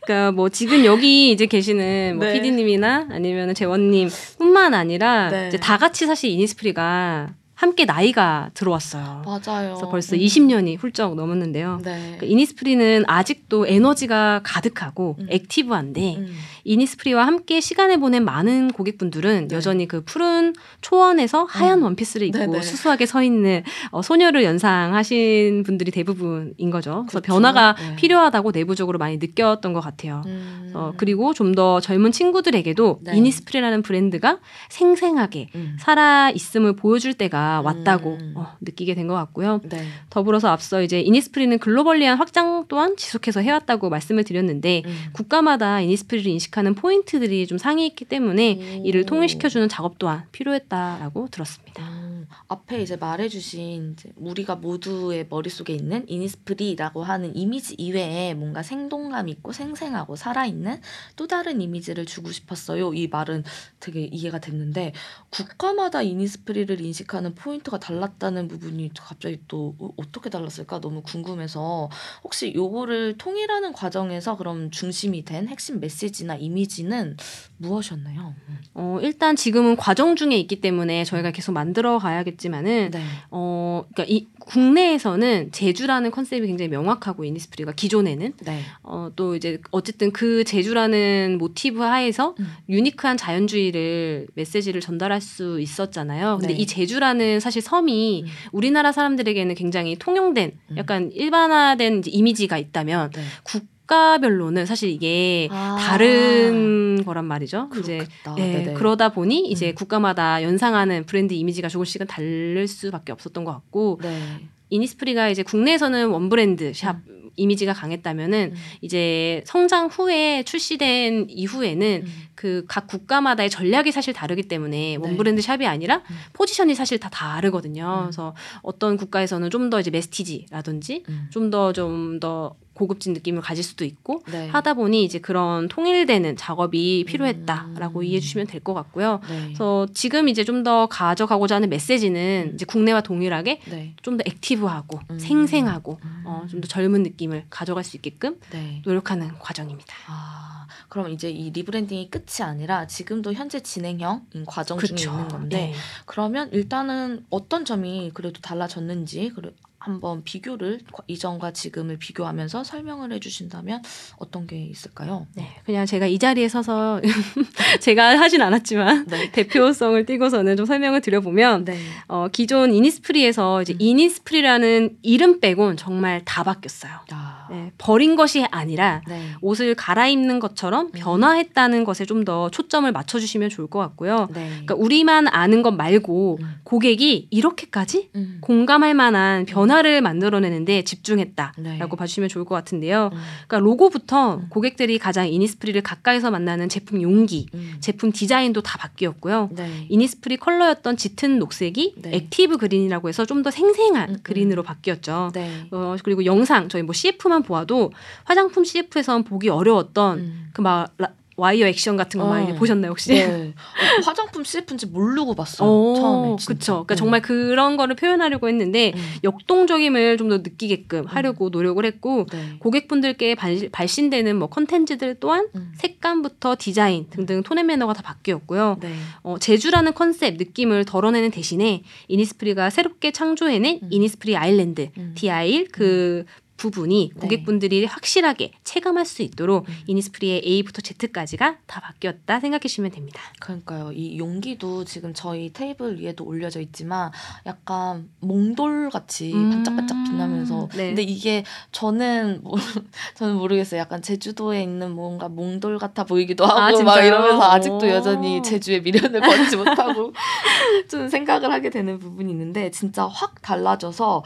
[0.03, 2.33] 그러니까 뭐 지금 여기 이제 계시는 뭐 네.
[2.33, 5.47] PD님이나 아니면 재원님뿐만 아니라 네.
[5.47, 9.23] 이제 다 같이 사실 이니스프리가 함께 나이가 들어왔어요.
[9.25, 9.73] 맞아요.
[9.73, 10.19] 그래서 벌써 음.
[10.21, 11.81] 20년이 훌쩍 넘었는데요.
[11.83, 11.99] 네.
[11.99, 15.27] 그러니까 이니스프리는 아직도 에너지가 가득하고 음.
[15.29, 16.33] 액티브한데 음.
[16.63, 19.55] 이니스프리와 함께 시간을 보낸 많은 고객분들은 네.
[19.55, 21.83] 여전히 그 푸른 초원에서 하얀 음.
[21.83, 22.61] 원피스를 입고 네네.
[22.61, 27.05] 수수하게 서 있는 어, 소녀를 연상하신 분들이 대부분인 거죠.
[27.07, 27.33] 그래서 그렇죠.
[27.33, 27.95] 변화가 네.
[27.97, 30.23] 필요하다고 내부적으로 많이 느꼈던 것 같아요.
[30.25, 30.71] 음.
[30.73, 33.17] 어, 그리고 좀 더 젊은 친구들에게도 네.
[33.17, 34.39] 이니스프리라는 브랜드가
[34.69, 35.77] 생생하게 음.
[35.79, 38.33] 살아 있음을 보여줄 때가 왔다고 음.
[38.37, 39.59] 어, 느끼게 된 것 같고요.
[39.63, 39.83] 네.
[40.09, 45.05] 더불어서 앞서 이제 이니스프리는 글로벌리한 확장 또한 지속해서 해왔다고 말씀을 드렸는데 음.
[45.13, 48.85] 국가마다 이니스프리를 인식하는 포인트들이 좀 상이했기 때문에 오.
[48.85, 51.68] 이를 통일시켜주는 작업 또한 필요했다라고 들었습니다.
[51.79, 59.29] 음, 앞에 이제 말해주신 이제 우리가 모두의 머릿속에 있는 이니스프리라고 하는 이미지 이외에 뭔가 생동감
[59.29, 60.81] 있고 생생하고 살아있는
[61.15, 62.93] 또 다른 이미지를 주고 싶었어요.
[62.93, 63.43] 이 말은
[63.79, 64.93] 되게 이해가 됐는데
[65.29, 71.89] 국가마다 이니스프리를 인식하는 포인트가 달랐다는 부분이 갑자기 또 어, 어떻게 달랐을까 너무 궁금해서
[72.23, 77.15] 혹시 요거를 통일하는 과정에서 그럼 중심이 된 핵심 메시지나 이미지는
[77.57, 78.35] 무엇이었나요?
[78.73, 83.01] 어, 일단 지금은 과정 중에 있기 때문에 저희가 계속 만들어 가야겠지만은 네.
[83.31, 88.61] 어, 그러니까 이 국내에서는 제주라는 컨셉이 굉장히 명확하고 이니스프리가 기존에는 네.
[88.83, 92.47] 어, 또 이제 어쨌든 그 제주라는 모티브 하에서 음.
[92.69, 96.37] 유니크한 자연주의를 메시지를 전달할 수 있었잖아요.
[96.39, 96.59] 근데 네.
[96.59, 98.29] 이 제주라는 사실 섬이 음.
[98.51, 100.77] 우리나라 사람들에게는 굉장히 통용된 음.
[100.77, 103.21] 약간 일반화된 이미지가 있다면 네.
[103.43, 105.77] 국 국가별로는 사실 이게 아.
[105.79, 107.69] 다른 거란 말이죠.
[107.69, 108.33] 그렇겠다.
[108.33, 109.75] 이제 네, 그러다 보니 이제 음.
[109.75, 114.47] 국가마다 연상하는 브랜드 이미지가 조금씩은 다를 수밖에 없었던 것 같고 네.
[114.69, 117.19] 이니스프리가 이제 국내에서는 one brand shop 음.
[117.35, 118.61] 이미지가 강했다면은 음.
[118.81, 122.13] 이제 성장 후에 출시된 이후에는 음.
[122.35, 124.95] 그 각 국가마다의 전략이 사실 다르기 때문에 네.
[124.97, 126.15] one brand shop이 아니라 음.
[126.33, 128.01] 포지션이 사실 다 다르거든요.
[128.01, 128.03] 음.
[128.03, 131.27] 그래서 어떤 국가에서는 좀 더 이제 masstige라든지 음.
[131.31, 134.47] 좀더 좀더 고급진 느낌을 가질 수도 있고 네.
[134.47, 138.03] 하다 보니 이제 그런 통일되는 작업이 필요했다라고 음.
[138.05, 139.19] 이해해 주시면 될 것 같고요.
[139.29, 139.43] 네.
[139.47, 142.53] 그래서 지금 이제 좀 더 가져가고자 하는 메시지는 음.
[142.55, 143.93] 이제 국내와 동일하게 네.
[144.01, 145.19] 좀더 액티브하고 음.
[145.19, 146.23] 생생하고 음.
[146.25, 148.81] 어, 좀 더 젊은 느낌을 가져갈 수 있게끔 네.
[148.85, 149.93] 노력하는 과정입니다.
[150.07, 154.95] 아, 그럼 이제 이 리브랜딩이 끝이 아니라 지금도 현재 진행형인 과정 그쵸.
[154.95, 155.73] 중에 있는 건데 네.
[156.05, 159.55] 그러면 일단은 어떤 점이 그래도 달라졌는지 그리고
[159.89, 163.81] 한번 비교를 이전과 지금을 비교하면서 설명을 해주신다면
[164.17, 165.25] 어떤 게 있을까요?
[165.35, 167.01] 네, 그냥 제가 이 자리에 서서
[167.81, 169.31] 제가 하진 않았지만 네.
[169.33, 171.77] 대표성을 띄고서는 좀 설명을 드려보면 네.
[172.07, 173.77] 어, 기존 이니스프리에서 이제 음.
[173.79, 176.93] 이니스프리라는 이름 빼곤 정말 다 바뀌었어요.
[177.11, 177.38] 아.
[177.49, 179.21] 네, 버린 것이 아니라 네.
[179.41, 180.91] 옷을 갈아입는 것처럼 음.
[180.93, 184.27] 변화했다는 것에 좀 더 초점을 맞춰주시면 좋을 것 같고요.
[184.33, 184.49] 네.
[184.49, 186.55] 그러니까 우리만 아는 것 말고 음.
[186.65, 188.39] 고객이 이렇게까지 음.
[188.41, 191.79] 공감할 만한 변화 변화를 만들어내는데 집중했다라고 네.
[191.79, 193.09] 봐주시면 좋을 것 같은데요.
[193.13, 193.19] 음.
[193.47, 194.47] 그러니까 로고부터 음.
[194.49, 197.75] 고객들이 가장 이니스프리를 가까이서 만나는 제품 용기, 음.
[197.79, 199.49] 제품 디자인도 다 바뀌었고요.
[199.53, 199.85] 네.
[199.89, 202.15] 이니스프리 컬러였던 짙은 녹색이 네.
[202.15, 204.19] active green이라고 해서 좀 더 생생한 음, 음.
[204.21, 205.31] 그린으로 바뀌었죠.
[205.33, 205.65] 네.
[205.71, 207.91] 어, 그리고 영상 저희 뭐 CF만 보아도
[208.25, 210.49] 화장품 CF에선 보기 어려웠던 음.
[210.53, 210.95] 그막
[211.39, 212.29] 와이어 액션 같은 거 어.
[212.29, 213.13] 많이 보셨나요 혹시?
[213.13, 213.53] 네.
[213.53, 215.67] 어, 화장품 CF인지 모르고 봤어요.
[215.69, 216.35] 어, 처음에.
[216.45, 216.73] 그렇죠.
[216.73, 216.99] 그러니까 네.
[216.99, 219.01] 정말 그런 거를 표현하려고 했는데 음.
[219.23, 221.05] 역동적임을 좀 더 느끼게끔 음.
[221.07, 221.51] 하려고 음.
[221.51, 222.57] 노력을 했고 네.
[222.59, 225.71] 고객분들께 발, 신되는뭐 컨텐츠들 또한 음.
[225.77, 228.77] 색감부터 디자인 등등 tone and manner가 다 바뀌었고요.
[228.79, 228.93] 네.
[229.23, 233.87] 어, 제주라는 컨셉 느낌을 덜어내는 대신에 이니스프리가 새롭게 창조해낸 음.
[233.89, 235.13] 이니스프리 아일랜드 음.
[235.15, 236.25] The Isle 그
[236.59, 237.19] 부분이 네.
[237.21, 239.73] 고객분들이 확실하게 체감할 수 있도록 음.
[239.87, 243.21] 이니스프리의 A부터 Z까지가 다 바뀌었다 생각해 주시면 됩니다.
[243.39, 243.91] 그러니까요.
[243.93, 247.11] 이 용기도 지금 저희 테이블 위에도 올려져 있지만
[247.45, 249.49] 약간 몽돌 같이 음.
[249.51, 250.87] 반짝반짝 빛나면서 네.
[250.87, 252.55] 근데 이게 저는 모-
[253.15, 253.79] 저는 모르겠어요.
[253.79, 257.01] 약간 제주도에 있는 뭔가 몽돌 같아 보이기도 하고 아, 막?
[257.03, 257.89] 이러면서 아직도 오.
[257.89, 260.11] 여전히 제주의 미련을 버리지 못하고
[260.91, 264.23] 좀 생각을 하게 되는 부분이 있는데 진짜 확 달라져서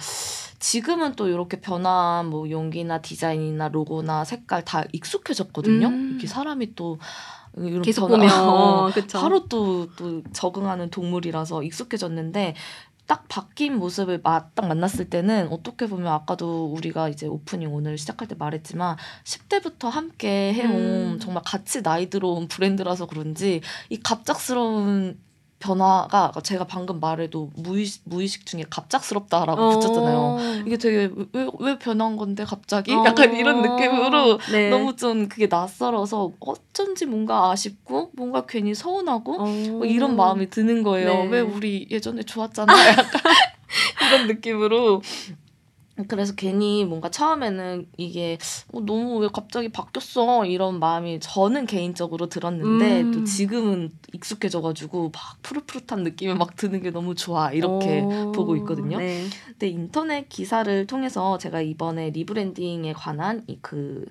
[0.68, 5.88] 지금은 또 이렇게 변한 뭐 용기나 디자인이나 로고나 색깔 다 익숙해졌거든요.
[5.90, 6.10] 음.
[6.12, 7.00] 이렇게 사람이 또
[7.58, 8.90] 이런 계속 변화- 보면 어.
[9.12, 12.56] 바로 또, 또 적응하는 동물이라서 익숙해졌는데
[13.08, 18.30] 딱 바뀐 모습을 마- 딱 만났을 때는 어떻게 보면 아까도 우리가 이제 오프닝 오늘 시작할
[18.30, 18.96] 때 말했지만
[19.26, 20.72] 10대부터 함께 해온
[21.16, 21.20] 음.
[21.20, 25.20] 정말 같이 나이 들어온 브랜드라서 그런지 이 갑작스러운
[25.64, 30.18] 변화가 제가 방금 말해도 무의식, 무의식 중에 갑작스럽다라고 붙였잖아요.
[30.20, 30.38] 어.
[30.66, 32.94] 이게 되게 왜, 왜 변한 건데 갑자기?
[32.94, 33.04] 어.
[33.06, 34.70] 약간 이런 느낌으로 네.
[34.70, 39.46] 너무 좀 그게 낯설어서 어쩐지 뭔가 아쉽고 뭔가 괜히 서운하고 어.
[39.46, 41.08] 뭐 이런 마음이 드는 거예요.
[41.08, 41.28] 네.
[41.30, 42.74] 왜 우리 예전에 좋았잖아.
[42.92, 43.22] 약간
[44.08, 45.02] 이런 느낌으로.
[46.08, 48.38] 그래서 괜히 뭔가 처음에는 이게
[48.74, 53.12] 어, 너무 왜 갑자기 바뀌었어 이런 마음이 저는 개인적으로 들었는데 음.
[53.12, 58.32] 또 지금은 익숙해져가지고 막 푸릇푸릇한 느낌이 막 드는 게 너무 좋아 이렇게 어.
[58.34, 58.98] 보고 있거든요.
[58.98, 59.28] 네.
[59.46, 64.06] 근데 인터넷 기사를 통해서 제가 이번에 리브랜딩에 관한 이그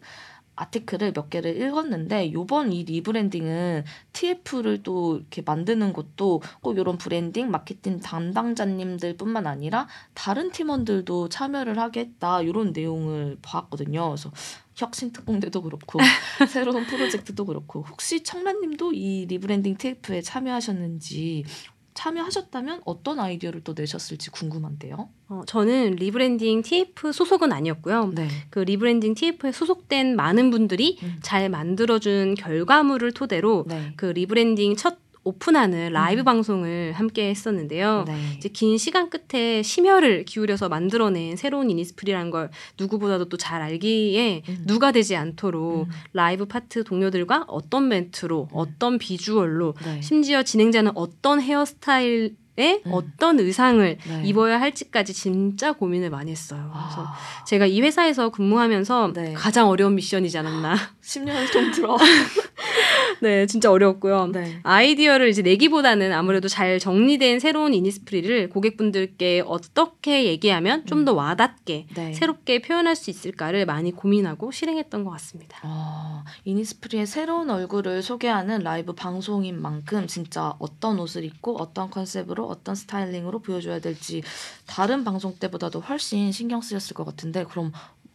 [0.56, 7.50] article을 몇 개를 읽었는데 요번 이 rebranding은 TF를 또 이렇게 만드는 것도 꼭 이런 브랜딩
[7.50, 14.08] 마케팅 담당자님들뿐만 아니라 다른 팀원들도 참여를 하겠다 이런 내용을 봤거든요.
[14.08, 14.30] 그래서
[14.74, 15.98] 혁신 특공대도 그렇고
[16.48, 21.44] 새로운 프로젝트도 그렇고 혹시 청란님도 이 rebranding TF에 참여하셨는지
[21.94, 25.08] 참여하셨다면 어떤 아이디어를 또 내셨을지 궁금한데요.
[25.28, 28.12] 어, 저는 rebranding TF 소속은 아니었고요.
[28.14, 28.28] 네.
[28.50, 31.18] 그 rebranding TF에 소속된 많은 분들이 음.
[31.22, 33.92] 잘 만들어준 결과물을 토대로 네.
[33.96, 36.24] 그 rebranding 첫 오픈하는 라이브 음.
[36.24, 38.04] 방송을 함께 했었는데요.
[38.06, 38.16] 네.
[38.36, 44.64] 이제 긴 시간 끝에 심혈을 기울여서 만들어낸 새로운 이니스프리라는 걸 누구보다도 또 잘 알기에 음.
[44.66, 45.90] 누가 되지 않도록 음.
[46.12, 50.00] 라이브 파트 동료들과 어떤 멘트로 어떤 비주얼로 네.
[50.00, 52.92] 심지어 진행자는 어떤 헤어스타일 에 음.
[52.92, 54.22] 어떤 의상을 네.
[54.24, 56.70] 입어야 할지까지 진짜 고민을 많이 했어요.
[56.72, 59.32] 그래서 아, 제가 이 회사에서 근무하면서 네.
[59.32, 60.76] 가장 어려운 미션이지 않았나.
[61.02, 61.96] 10년을 좀 들어.
[63.20, 64.28] 네, 진짜 어려웠고요.
[64.28, 64.58] 네.
[64.64, 72.12] 아이디어를 이제 내기보다는 아무래도 잘 정리된 새로운 이니스프리를 고객분들께 어떻게 얘기하면 좀 더 와닿게 네.
[72.12, 75.58] 새롭게 표현할 수 있을까를 많이 고민하고 실행했던 것 같습니다.
[75.64, 82.74] 어, 이니스프리의 새로운 얼굴을 소개하는 라이브 방송인 만큼 진짜 어떤 옷을 입고 어떤 컨셉으로 어떤
[82.74, 84.22] 스타일링으로 보여줘야 될지
[84.66, 87.72] 다른 방송 때보다도 훨씬 신경 쓰였을 것 같은데 그럼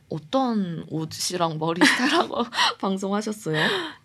[0.10, 2.44] 어떤 옷이랑 머리 스타일하고
[2.80, 3.58] 방송하셨어요?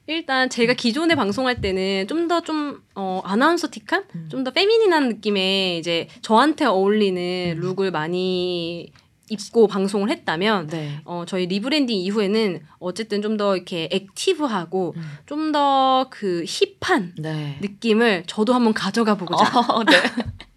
[0.08, 4.28] 일단 제가 기존에 방송할 때는 좀 더좀 어, 아나운서틱한 음.
[4.28, 7.60] 좀더 feminine한 느낌의 이제 저한테 어울리는 음.
[7.60, 8.92] look을 많이
[9.32, 11.00] 입고 방송을 했다면 네.
[11.04, 15.02] 어, 저희 rebranding 이후에는 어쨌든 좀 더 이렇게 active하고 음.
[15.26, 17.58] 좀더 그 hip한 네.
[17.62, 19.92] 느낌을 저도 한번 가져가 보고자 어, 네.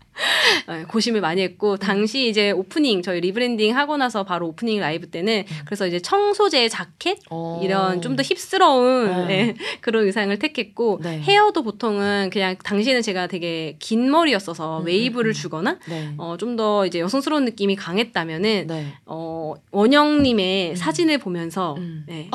[0.67, 5.45] 네, 고심을 많이 했고 당시 이제 오프닝 저희 rebranding 하고 나서 바로 오프닝 라이브 때는
[5.47, 5.55] 음.
[5.65, 7.61] 그래서 이제 청 소재 자켓 어.
[7.63, 9.53] 이런 좀 더 hip스러운 네.
[9.53, 11.19] 네, 그런 의상을 택했고 네.
[11.19, 15.33] 헤어도 보통은 그냥 당시에는 제가 되게 긴 머리였어서 음, 웨이브를 음, 음.
[15.33, 16.13] 주거나 네.
[16.17, 18.93] 어, 좀 더 이제 여성스러운 느낌이 강했다면은 네.
[19.05, 20.75] 어, 원영님의 음.
[20.75, 22.05] 사진을 보면서 음.
[22.07, 22.29] 네,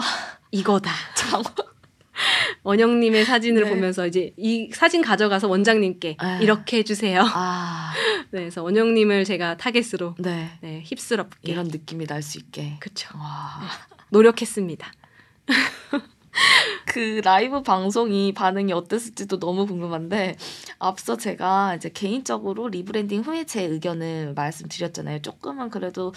[0.51, 0.91] 이거다.
[2.21, 3.71] 장 원영님의 사진을 네.
[3.71, 6.39] 보면서 이제 이 사진 가져가서 원장님께 아.
[6.41, 7.23] 이렇게 해주세요.
[7.25, 7.93] 아,
[8.31, 10.51] 네, 그래서 원영님을 제가 타겟으로 네.
[10.61, 12.77] 네, hip스럽게 이런 느낌이 날 수 있게.
[12.81, 13.61] 그쵸 와.
[14.11, 14.93] 노력했습니다.
[16.87, 20.37] 그 라이브 방송이 반응이 어땠을지도 너무 궁금한데
[20.79, 25.23] 앞서 제가 이제 개인적으로 rebranding 후에 제 의견을 말씀드렸잖아요.
[25.23, 26.13] 조금은 그래도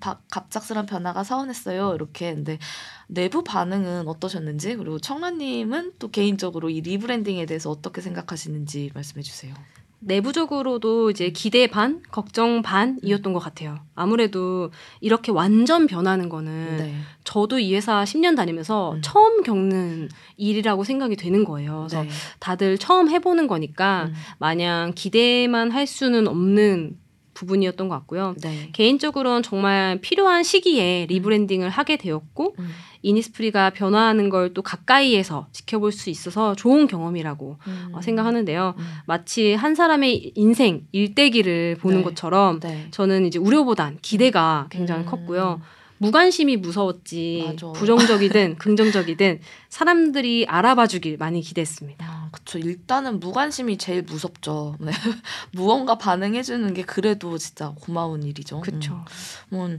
[0.00, 1.94] 바, 갑작스런 변화가 서운했어요.
[1.94, 2.58] 이렇게 근데
[3.06, 9.54] 내부 반응은 어떠셨는지 그리고 청라님은 또 개인적으로 이 rebranding에 대해서 어떻게 생각하시는지 말씀해 주세요.
[10.04, 13.78] 내부적으로도 이제 기대 반, 걱정 반이었던 것 같아요.
[13.94, 16.94] 아무래도 이렇게 완전 변하는 거는 네.
[17.24, 19.00] 저도 이 회사 10년 다니면서 음.
[19.02, 21.86] 처음 겪는 일이라고 생각이 되는 거예요.
[21.88, 22.10] 그래서 네.
[22.38, 24.14] 다들 처음 해보는 거니까 음.
[24.38, 26.98] 마냥 기대만 할 수는 없는
[27.34, 28.34] 부분이었던 것 같고요.
[28.40, 28.70] 네.
[28.72, 32.68] 개인적으로는 정말 필요한 시기에 리브랜딩을 하게 되었고 음.
[33.02, 37.88] 이니스프리가 변화하는 걸 또 가까이에서 지켜볼 수 있어서 좋은 경험이라고 음.
[37.92, 38.74] 어, 생각하는데요.
[38.78, 38.84] 음.
[39.06, 42.04] 마치 한 사람의 인생 일대기를 보는 네.
[42.04, 42.86] 것처럼 네.
[42.92, 45.06] 저는 이제 우려보단 기대가 굉장히 음.
[45.06, 45.60] 컸고요.
[45.98, 47.72] 무관심이 무서웠지 맞아.
[47.72, 52.04] 부정적이든 긍정적이든 사람들이 알아봐 주길 많이 기대했습니다.
[52.06, 52.58] 아, 그쵸.
[52.58, 54.76] 일단은 무관심이 제일 무섭죠.
[54.80, 54.90] 네.
[55.52, 58.60] 무언가 반응해 주는 게 그래도 진짜 고마운 일이죠.
[58.60, 58.94] 그쵸.
[58.94, 59.56] 음.
[59.56, 59.70] 뭐,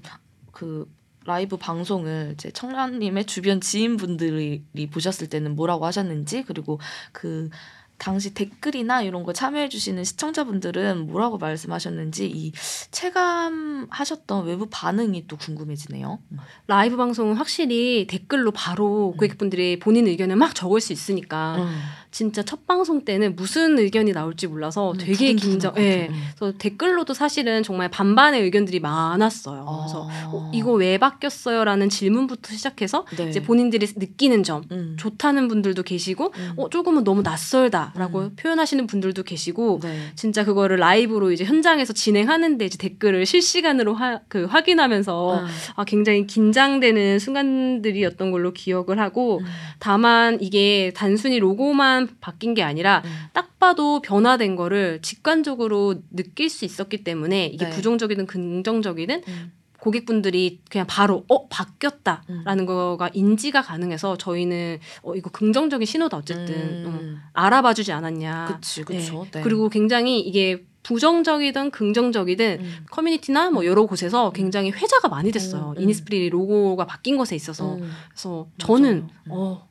[0.52, 0.90] 그
[1.26, 6.80] 라이브 방송을 이제 청년님의 주변 지인분들이 보셨을 때는 뭐라고 하셨는지 그리고
[7.12, 7.50] 그
[7.98, 12.52] 당시 댓글이나 이런 거 참여해 주시는 시청자분들은 뭐라고 말씀하셨는지 이
[12.92, 16.20] 체감하셨던 외부 반응이 또 궁금해지네요.
[16.68, 19.18] 라이브 방송은 확실히 댓글로 바로 음.
[19.18, 21.80] 고객분들이 본인 의견을 막 적을 수 있으니까 음.
[22.16, 25.74] 진짜 첫 방송 때는 무슨 의견이 나올지 몰라서 음, 되게 긴장.
[25.76, 25.82] 예.
[25.82, 26.12] 네.
[26.38, 29.66] 그래서 댓글로도 사실은 정말 반반의 의견들이 많았어요.
[29.68, 29.78] 아.
[29.82, 33.28] 그래서 어, 이거 왜 바뀌었어요라는 질문부터 시작해서 네.
[33.28, 34.96] 이제 본인들이 느끼는 점 음.
[34.98, 36.54] 좋다는 분들도 계시고 음.
[36.56, 38.36] 어 조금은 너무 낯설다라고 음.
[38.38, 40.00] 표현하시는 분들도 계시고 네.
[40.16, 45.48] 진짜 그거를 라이브로 이제 현장에서 진행하는데 이제 댓글을 실시간으로 하, 그 확인하면서 아.
[45.76, 49.46] 아 굉장히 긴장되는 순간들이었던 걸로 기억을 하고 음.
[49.80, 53.12] 다만 이게 단순히 로고만 바뀐 게 아니라 음.
[53.34, 57.72] 딱 봐도 변화된 거를 직관적으로 느낄 수 있었기 때문에 이게 네.
[57.72, 59.52] 부정적이든 긍정적이든 음.
[59.80, 62.66] 고객분들이 그냥 바로 어 바뀌었다라는 음.
[62.66, 67.22] 거가 인지가 가능해서 저희는 어 이거 긍정적인 신호다 어쨌든 음.
[67.24, 68.48] 어, 알아봐주지 않았냐.
[68.48, 69.26] 그치, 그쵸.
[69.26, 69.32] 네.
[69.32, 69.42] 네.
[69.42, 72.86] 그리고 굉장히 이게 부정적이든 긍정적이든 음.
[72.90, 74.34] 커뮤니티나 뭐 여러 곳에서 음.
[74.34, 75.74] 굉장히 회자가 많이 됐어요.
[75.78, 75.82] 음.
[75.84, 77.92] 이니스프리 로고가 바뀐 것에 있어서 음.
[78.10, 79.68] 그래서 저는 어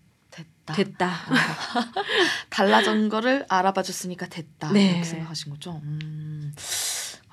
[0.67, 0.75] 됐다.
[0.75, 1.15] 됐다.
[2.51, 4.73] 달라진 거를 알아봐 줬으니까 됐다.
[4.73, 4.87] 네.
[4.91, 5.81] 이렇게 생각하신 거죠.
[5.83, 6.55] 음.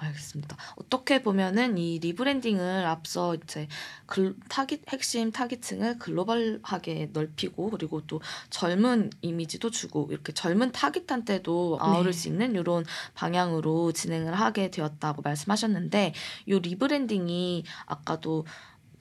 [0.02, 0.58] 알겠습니다.
[0.76, 3.68] 어떻게 보면은 이 rebranding을 앞서 이제
[4.08, 12.12] 글, 타깃 핵심 타깃층을 글로벌하게 넓히고 그리고 또 젊은 이미지도 주고 이렇게 젊은 타깃한테도 아우를
[12.12, 12.18] 네.
[12.18, 16.14] 수 있는 이런 방향으로 진행을 하게 되었다고 말씀하셨는데
[16.48, 18.46] 이 rebranding이 아까도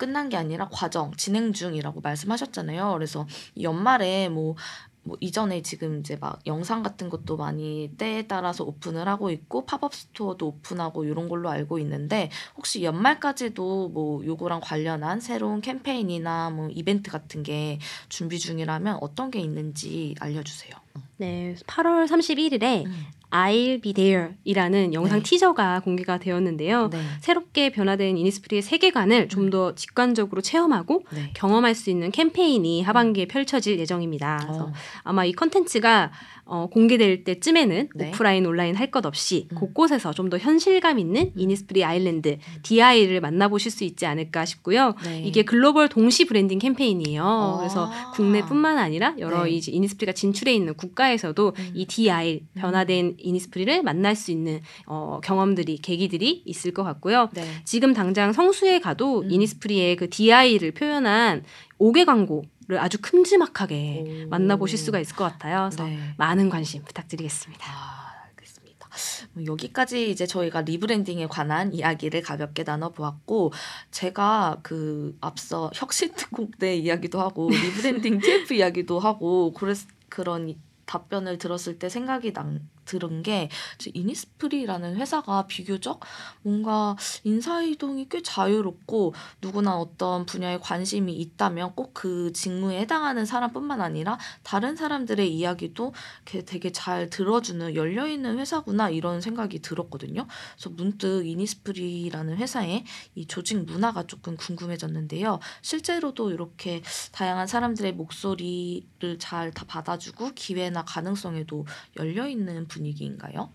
[0.00, 2.94] 끝난 게 아니라 과정 진행 중이라고 말씀하셨잖아요.
[2.94, 3.26] 그래서
[3.60, 4.56] 연말에 뭐
[5.02, 9.94] 뭐 이전에 지금 이제 막 영상 같은 것도 많이 때에 따라서 오픈을 하고 있고 팝업
[9.94, 17.10] 스토어도 오픈하고 이런 걸로 알고 있는데 혹시 연말까지도 뭐 요거랑 관련한 새로운 캠페인이나 뭐 이벤트
[17.10, 20.72] 같은 게 준비 중이라면 어떤 게 있는지 알려주세요.
[21.16, 23.06] 네, 8월 31일에 음.
[23.30, 25.22] I'll be there 이라는 영상 네.
[25.22, 26.90] 티저가 공개가 되었는데요.
[26.90, 27.00] 네.
[27.20, 29.76] 새롭게 변화된 이니스프리의 세계관을 좀더 음.
[29.76, 31.30] 직관적으로 체험하고 네.
[31.34, 34.40] 경험할 수 있는 캠페인이 하반기에 펼쳐질 예정입니다.
[34.42, 34.72] 그래서 어.
[35.04, 36.10] 아마 이 컨텐츠가
[36.50, 38.08] 어, 공개될 때쯤에는 네.
[38.08, 39.54] 오프라인 온라인 할 것 없이 음.
[39.56, 41.32] 곳곳에서 좀 더 현실감 있는 음.
[41.36, 42.38] 이니스프리 아일랜드 음.
[42.62, 44.94] DI를 만나보실 수 있지 않을까 싶고요.
[45.04, 45.22] 네.
[45.24, 47.22] 이게 글로벌 동시 브랜딩 캠페인이에요.
[47.22, 47.58] 아.
[47.58, 49.50] 그래서 국내뿐만 아니라 여러 네.
[49.50, 51.70] 이제 이니스프리가 진출해 있는 국가에서도 음.
[51.74, 52.60] 이 DI 음.
[52.60, 57.28] 변화된 이니스프리를 만날 수 있는 어, 경험들이 계기들이 있을 것 같고요.
[57.32, 57.44] 네.
[57.64, 59.30] 지금 당장 성수에 가도 음.
[59.30, 61.44] 이니스프리의 그 DI를 표현한
[61.78, 64.28] 옥외 광고 를 아주 큼지막하게 오.
[64.28, 65.68] 만나보실 수가 있을 것 같아요.
[65.70, 66.14] 그래서 네.
[66.16, 67.64] 많은 관심 부탁드리겠습니다.
[67.66, 68.88] 아, 알겠습니다.
[69.32, 73.52] 뭐 여기까지 이제 저희가 rebranding에 관한 이야기를 가볍게 나눠보았고
[73.90, 79.78] 제가 그 앞서 혁신 특공대 이야기도 하고 rebranding TF 이야기도 하고 그랬
[80.08, 80.54] 그런
[80.86, 83.48] 답변을 들었을 때 생각이 난, 들은 게
[83.94, 86.00] 이니스프리라는 회사가 비교적
[86.42, 94.18] 뭔가 인사이동이 꽤 자유롭고 누구나 어떤 분야에 관심이 있다면 꼭 그 직무에 해당하는 사람뿐만 아니라
[94.42, 95.92] 다른 사람들의 이야기도
[96.24, 100.26] 되게 잘 들어주는 열려있는 회사구나 이런 생각이 들었거든요.
[100.54, 105.40] 그래서 문득 이니스프리라는 회사의 이 조직 문화가 조금 궁금해졌는데요.
[105.60, 113.50] 실제로도 이렇게 다양한 사람들의 목소리를 잘 다 받아주고 기회나 가능성에도 열려있는 분 분위기인가요?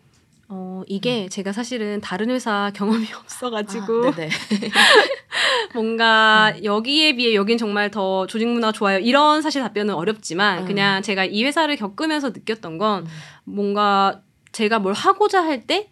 [0.47, 1.29] 어, 이게 음.
[1.29, 4.09] 제가 사실은 다른 회사 경험이 없어가지고.
[4.09, 4.11] 아,
[5.73, 6.63] 뭔가 음.
[6.63, 8.99] 여기에 비해 여긴 정말 더 조직 문화 좋아요.
[8.99, 10.65] 이런 사실 답변은 어렵지만 음.
[10.65, 13.09] 그냥 제가 이 회사를 겪으면서 느꼈던 건 음.
[13.43, 15.89] 뭔가 제가 뭘 하고자 할 때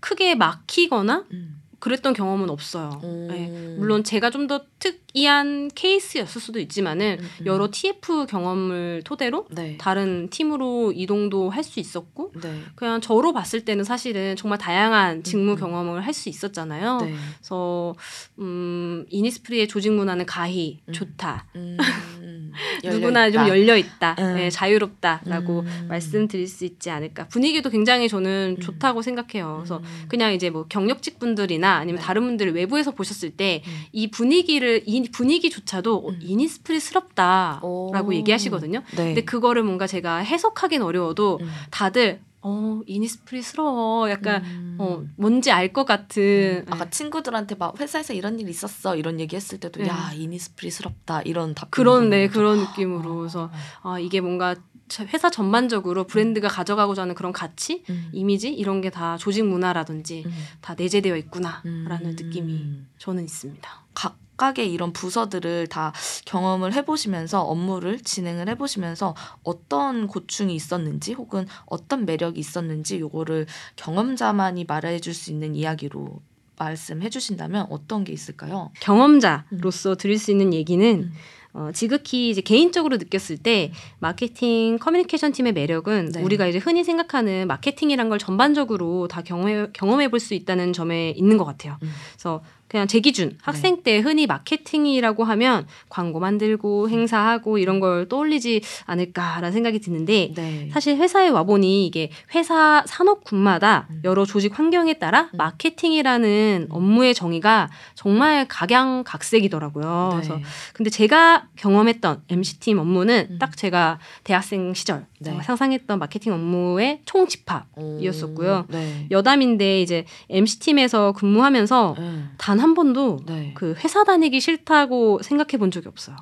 [0.00, 1.59] 크게 막히거나 음.
[1.80, 3.00] 그랬던 경험은 없어요.
[3.02, 3.74] 네.
[3.78, 7.46] 물론 제가 좀 더 특이한 케이스였을 수도 있지만은 음, 음.
[7.46, 9.76] 여러 TF 경험을 토대로 네.
[9.78, 12.62] 다른 팀으로 이동도 할 수 있었고 네.
[12.74, 15.56] 그냥 저로 봤을 때는 사실은 정말 다양한 음, 직무 음.
[15.56, 16.98] 경험을 할 수 있었잖아요.
[17.02, 17.14] 네.
[17.38, 17.94] 그래서
[18.38, 20.92] 음, 이니스프리의 조직 문화는 가히 음.
[20.92, 21.46] 좋다.
[21.54, 21.76] 음.
[22.82, 27.28] 누구나 좀 열려 있다, 네, 자유롭다라고 말씀드릴 수 있지 않을까.
[27.28, 29.58] 분위기도 굉장히 저는 좋다고 생각해요.
[29.58, 32.06] 그래서 그냥 이제 뭐 경력직 분들이나 아니면 네.
[32.06, 34.10] 다른 분들 외부에서 보셨을 때이 음.
[34.10, 36.18] 분위기를 이 분위기조차도 음.
[36.20, 38.82] 이니스프리스럽다라고 얘기하시거든요.
[38.96, 39.04] 네.
[39.04, 41.50] 근데 그거를 뭔가 제가 해석하긴 어려워도 음.
[41.70, 44.76] 다들 어 이니스프리스러워 약간 음.
[44.78, 49.60] 어 뭔지 알 것 같은 아까 친구들한테 막 회사에서 이런 일 있었어 이런 얘기 했을
[49.60, 49.88] 때도 네.
[49.88, 53.50] 야 이니스프리스럽다 이런 답변 그런 네 그런 느낌으로 그래서
[53.82, 54.62] 아, 아 이게 뭔가 자-
[55.00, 58.08] 회사 전반적으로 브랜드가 가져가고자 하는 그런 가치 음.
[58.12, 60.32] 이미지 이런 게 다 조직 문화라든지 음.
[60.60, 62.16] 다 내재되어 있구나라는 음.
[62.18, 63.70] 느낌이 저는 있습니다.
[63.94, 65.92] 각각의 이런 부서들을 다
[66.24, 75.14] 경험을 해보시면서 업무를 진행을 해보시면서 어떤 고충이 있었는지 혹은 어떤 매력이 있었는지 요거를 경험자만이 말해줄
[75.14, 76.20] 수 있는 이야기로
[76.58, 78.70] 말씀해 주신다면 어떤 게 있을까요?
[78.80, 81.12] 경험자로서 드릴 수 있는 얘기는 음.
[81.52, 86.22] 어, 지극히 이제 개인적으로 느꼈을 때 마케팅 커뮤니케이션 팀의 매력은 네.
[86.22, 91.38] 우리가 이제 흔히 생각하는 마케팅이란 걸 전반적으로 다 경험해, 경험해 볼 수 있다는 점에 있는
[91.38, 91.76] 것 같아요.
[91.82, 91.90] 음.
[92.12, 98.60] 그래서 그냥 제 기준 학생 때 흔히 마케팅이라고 하면 광고 만들고 행사하고 이런 걸 떠올리지
[98.84, 100.68] 않을까라는 생각이 드는데 네.
[100.70, 104.02] 사실 회사에 와보니 이게 회사 산업군마다 음.
[104.04, 105.36] 여러 조직 환경에 따라 음.
[105.36, 110.10] 마케팅이라는 업무의 정의가 정말 각양각색이더라고요.
[110.12, 110.42] 그래서 네.
[110.72, 113.38] 근데 제가 경험했던 MC팀 업무는 음.
[113.40, 115.36] 딱 제가 대학생 시절 네.
[115.42, 118.66] 상상했던 마케팅 업무의 총집합이었었고요.
[118.68, 119.08] 오, 네.
[119.10, 122.24] 여담인데 이제 MC팀에서 근무하면서 네.
[122.60, 123.52] 단 한 번도 네.
[123.54, 126.16] 그 회사 다니기 싫다고 생각해 본 적이 없어요.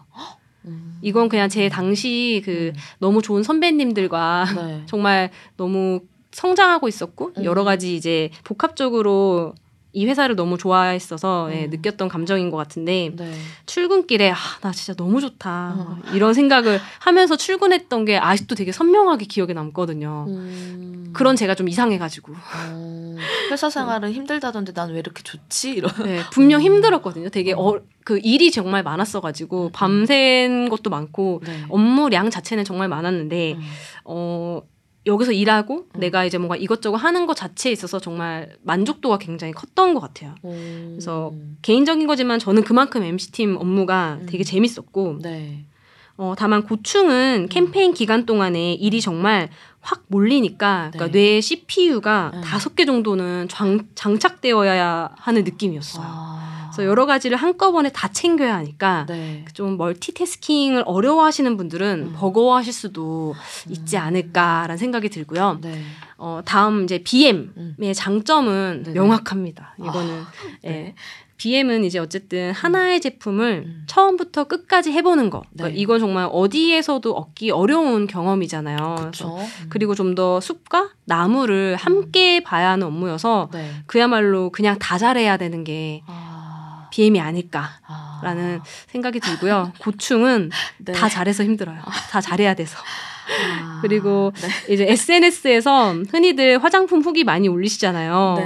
[0.64, 0.98] 음.
[1.03, 2.81] 이건 그냥 제 당시 그 음.
[2.98, 4.83] 너무 좋은 선배님들과 네.
[4.88, 7.44] 정말 너무 성장하고 있었고 음.
[7.44, 9.55] 여러 가지 이제 복합적으로
[9.98, 11.70] 이 회사를 너무 좋아했어서 예, 음.
[11.70, 13.32] 느꼈던 감정인 것 같은데 네.
[13.66, 15.98] 출근길에 아, 나 진짜 너무 좋다 어.
[16.14, 20.26] 이런 생각을 하면서 출근했던 게 아직도 되게 선명하게 기억에 남거든요.
[20.28, 21.11] 음.
[21.12, 23.16] 그런 제가 좀 이상해가지고 어,
[23.50, 25.70] 회사 생활은 힘들다던데 난 왜 이렇게 좋지?
[25.70, 25.90] 이런.
[26.04, 26.64] 네, 분명 음.
[26.64, 27.28] 힘들었거든요.
[27.30, 31.64] 되게 어, 그 일이 정말 많았어가지고 밤샌 것도 많고 네.
[31.68, 33.61] 업무량 자체는 정말 많았는데 음.
[34.04, 34.62] 어,
[35.09, 36.01] 여기서 일하고 음.
[36.01, 40.35] 내가 이제 뭔가 이것저것 하는 것 자체에 있어서 정말 만족도가 굉장히 컸던 것 같아요.
[40.42, 40.53] 오.
[40.53, 44.27] 그래서 개인적인 거지만 저는 그만큼 MC팀 업무가 음.
[44.29, 45.64] 되게 재밌었고 네.
[46.16, 47.49] 어, 다만 고충은 음.
[47.49, 49.49] 캠페인 기간 동안에 일이 정말
[49.88, 51.12] 확 몰리니까 그러니까 네.
[51.12, 52.40] 뇌 CPU가 음.
[52.42, 56.05] 다섯 개 정도는 장, 장착되어야 하는 느낌이었어요.
[56.07, 56.68] 아.
[56.70, 59.46] 그래서 여러 가지를 한꺼번에 다 챙겨야 하니까 네.
[59.55, 62.14] 좀 멀티태스킹을 어려워하시는 분들은 음.
[62.18, 63.35] 버거워하실 수도
[63.70, 65.59] 있지 않을까라는 생각이 들고요.
[65.62, 65.83] 네.
[66.18, 67.92] 어, 다음 이제 BM의 음.
[67.94, 68.94] 장점은 네네.
[68.94, 69.74] 명확합니다.
[69.79, 70.22] 이거는
[70.62, 70.94] 네.
[71.38, 71.62] 예.
[71.62, 73.85] BM은 이제 어쨌든 하나의 제품을 음.
[73.87, 75.42] 처음부터 끝까지 해보는 거.
[75.53, 75.81] 그러니까 네.
[75.81, 78.96] 이건 정말 어디에서도 얻기 어려운 경험이잖아요.
[78.98, 79.38] 그렇죠.
[79.68, 83.70] 그리고 좀 더 숲과 나무를 함께 봐야 하는 업무여서 네.
[83.87, 86.88] 그야말로 그냥 다 잘해야 되는 게 아.
[86.92, 88.64] BM이 아닐까라는 아.
[88.88, 89.74] 생각이 들고요.
[89.79, 90.92] 고충은 네.
[90.92, 91.79] 다 잘해서 힘들어요.
[92.11, 92.79] 다 잘해야 돼서.
[93.62, 93.79] 아.
[93.81, 94.74] 그리고 네.
[94.74, 98.37] 이제 SNS에서 흔히들 화장품 후기 많이 올리시잖아요.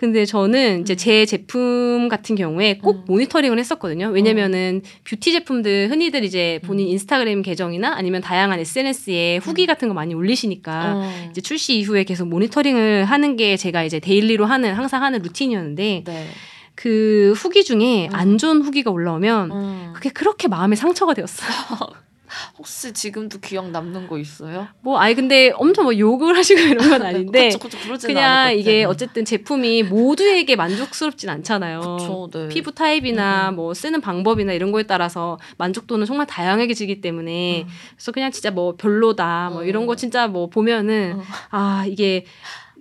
[0.00, 0.06] 네.
[0.06, 0.96] 근데 저는 이제 음.
[0.96, 3.04] 제 제품 같은 경우에 꼭 음.
[3.06, 4.08] 모니터링을 했었거든요.
[4.08, 6.92] 왜냐면은 뷰티 제품들 흔히들 이제 본인 음.
[6.92, 11.28] 인스타그램 계정이나 아니면 다양한 SNS에 후기 같은 거 많이 올리시니까 어.
[11.30, 16.26] 이제 출시 이후에 계속 모니터링을 하는 게 제가 이제 daily로 하는 항상 하는 루틴이었는데 네.
[16.74, 18.14] 그 후기 중에 음.
[18.14, 19.92] 안 좋은 후기가 올라오면 음.
[19.94, 21.50] 그게 그렇게 마음에 상처가 되었어요.
[22.58, 24.68] 혹시 지금도 기억 남는 거 있어요?
[24.80, 28.84] 뭐 아니 근데 엄청 뭐 욕을 하시고 이런 건 아닌데 그쵸, 그쵸, 그냥 이게.
[28.84, 31.80] 어쨌든 제품이 모두에게 만족스럽진 않잖아요.
[31.80, 32.48] 그쵸, 네.
[32.48, 33.56] 피부 타입이나 음.
[33.56, 37.68] 뭐 쓰는 방법이나 이런 거에 따라서 만족도는 정말 다양하게 지기 때문에 음.
[37.96, 39.68] 그래서 그냥 진짜 뭐 별로다 뭐 음.
[39.68, 41.22] 이런 거 진짜 뭐 보면은 음.
[41.50, 42.24] 아 이게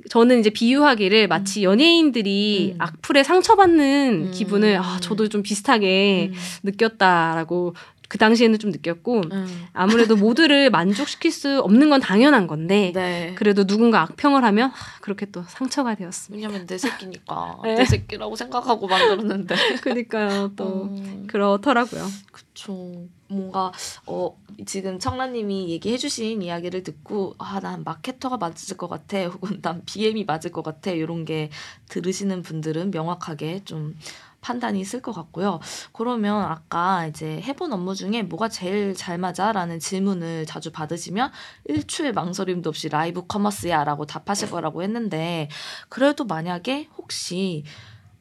[0.10, 2.76] 저는 이제 비유하기를 마치 연예인들이 음.
[2.80, 4.32] 악플에 상처받는 음.
[4.32, 6.38] 기분을 아 저도 좀 비슷하게 음.
[6.64, 7.76] 느꼈다라고
[8.10, 9.66] 그 당시에는 좀 느꼈고 음.
[9.72, 13.34] 아무래도 모두를 만족시킬 수 없는 건 당연한 건데 네.
[13.36, 16.36] 그래도 누군가 악평을 하면 하, 그렇게 또 상처가 되었습니다.
[16.48, 17.76] 왜냐면 내 새끼니까 네.
[17.76, 19.56] 내 새끼라고 생각하고 만들었는데.
[19.82, 21.26] 그러니까요 또 음.
[21.28, 22.06] 그렇더라고요.
[22.32, 23.08] 그쵸.
[23.28, 23.72] 뭔가
[24.08, 30.24] 어 지금 청라님이 얘기해주신 이야기를 듣고 아 난 마케터가 맞을 것 같아 혹은 난 BM이
[30.24, 31.50] 맞을 것 같아 이런 게
[31.90, 33.96] 들으시는 분들은 명확하게 좀
[34.42, 35.60] 판단이 있을 것 같고요.
[35.94, 41.32] 그러면 아까 이제 해본 업무 중에 뭐가 제일 잘 맞아라는 질문을 자주 받으시면
[41.68, 45.50] 일초의 망설임도 없이 라이브 커머스야라고 답하실 거라고 했는데
[45.90, 47.64] 그래도 만약에 혹시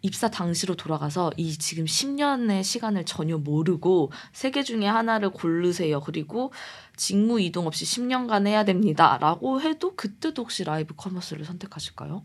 [0.01, 6.01] 입사 당시로 돌아가서 이 지금 10년의 시간을 전혀 모르고 세 개 중에 하나를 고르세요.
[6.01, 6.53] 그리고
[6.97, 12.25] 직무 이동 없이 10년간 해야 됩니다 라고 해도 그때도 혹시 라이브 커머스를 선택하실까요?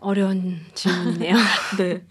[0.00, 1.34] 어려운 질문이네요.
[1.78, 2.04] 네.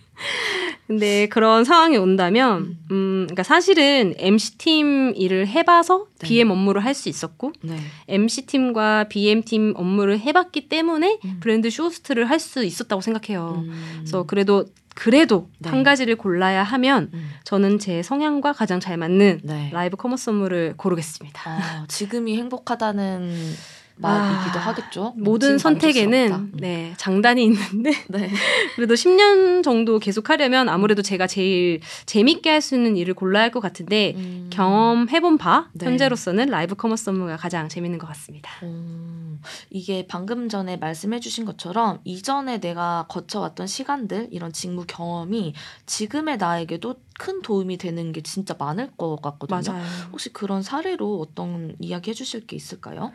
[0.88, 6.28] 근데 그런 상황이 온다면, 음, 그러니까 사실은 MC 팀 일을 해봐서 네.
[6.28, 7.78] BM 업무를 할 수 있었고, 네.
[8.08, 11.38] MC 팀과 BM 팀 업무를 해봤기 때문에 음.
[11.40, 13.64] 브랜드 쇼호스트를 할 수 있었다고 생각해요.
[13.66, 13.94] 음.
[14.00, 15.70] 그래서 그래도 그래도 네.
[15.70, 17.30] 한 가지를 골라야 하면 음.
[17.46, 19.70] 저는 제 성향과 가장 잘 맞는 네.
[19.74, 21.42] 라이브 커머스 업무를 고르겠습니다.
[21.50, 23.54] 아, 지금이 행복하다는
[23.96, 25.14] 말이기도 아, 하겠죠.
[25.18, 26.52] 모든 지금 선택에는.
[26.56, 28.30] 네 장단이 있는데 네.
[28.76, 33.52] 그래도 10년 정도 계속 하려면 아무래도 제가 제일 재밌게 할 수 있는 일을 골라야 할
[33.52, 34.50] 것 같은데 음.
[34.52, 35.86] 경험해본 바 네.
[35.86, 38.50] 현재로서는 라이브 커머스 업무가 가장 재밌는 것 같습니다.
[38.64, 45.54] 음, 이게 방금 전에 말씀해주신 것처럼 이전에 내가 거쳐왔던 시간들 이런 직무 경험이
[45.86, 49.62] 지금의 나에게도 큰 도움이 되는 게 진짜 많을 것 같거든요.
[49.74, 49.84] 맞아요.
[50.12, 53.12] 혹시 그런 사례로 어떤 이야기 해주실 게 있을까요?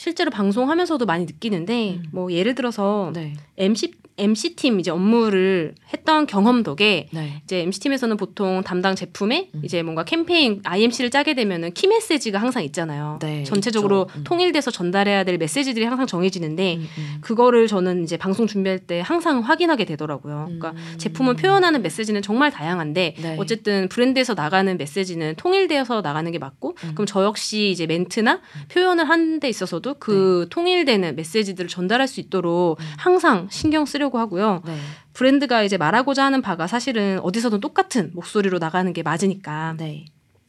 [0.00, 2.04] 실제로 방송하면서도 많이 느끼는데 음.
[2.10, 3.34] 뭐 예를 들어서 네.
[3.58, 7.42] MC MC 팀 이제 업무를 했던 경험 덕에 네.
[7.44, 9.62] 이제 MC 팀에서는 보통 담당 제품에 음.
[9.64, 13.18] 이제 뭔가 캠페인 IMC를 짜게 되면은 키 메시지가 항상 있잖아요.
[13.20, 14.06] 네, 전체적으로.
[14.16, 14.24] 음.
[14.24, 17.18] 통일돼서 전달해야 될 메시지들이 항상 정해지는데 음, 음.
[17.20, 20.44] 그거를 저는 이제 방송 준비할 때 항상 확인하게 되더라고요.
[20.46, 20.94] 그러니까 음.
[20.98, 23.36] 제품을 표현하는 메시지는 정말 다양한데 네.
[23.38, 26.90] 어쨌든 브랜드에서 나가는 메시지는 통일되어서 나가는 게 맞고 음.
[26.94, 32.78] 그럼 저 역시 이제 멘트나 표현을 하는 데 있어서도 그 통일되는 메시지들을 전달할 수 있도록
[32.80, 32.84] 음.
[32.98, 34.62] 항상 신경 쓰려고 하고요.
[34.64, 34.76] 네.
[35.12, 40.04] 브랜드가 이제 말하고자 하는 바가 사실은 어디서든 똑같은 목소리로 나가는 게 맞으니까 네.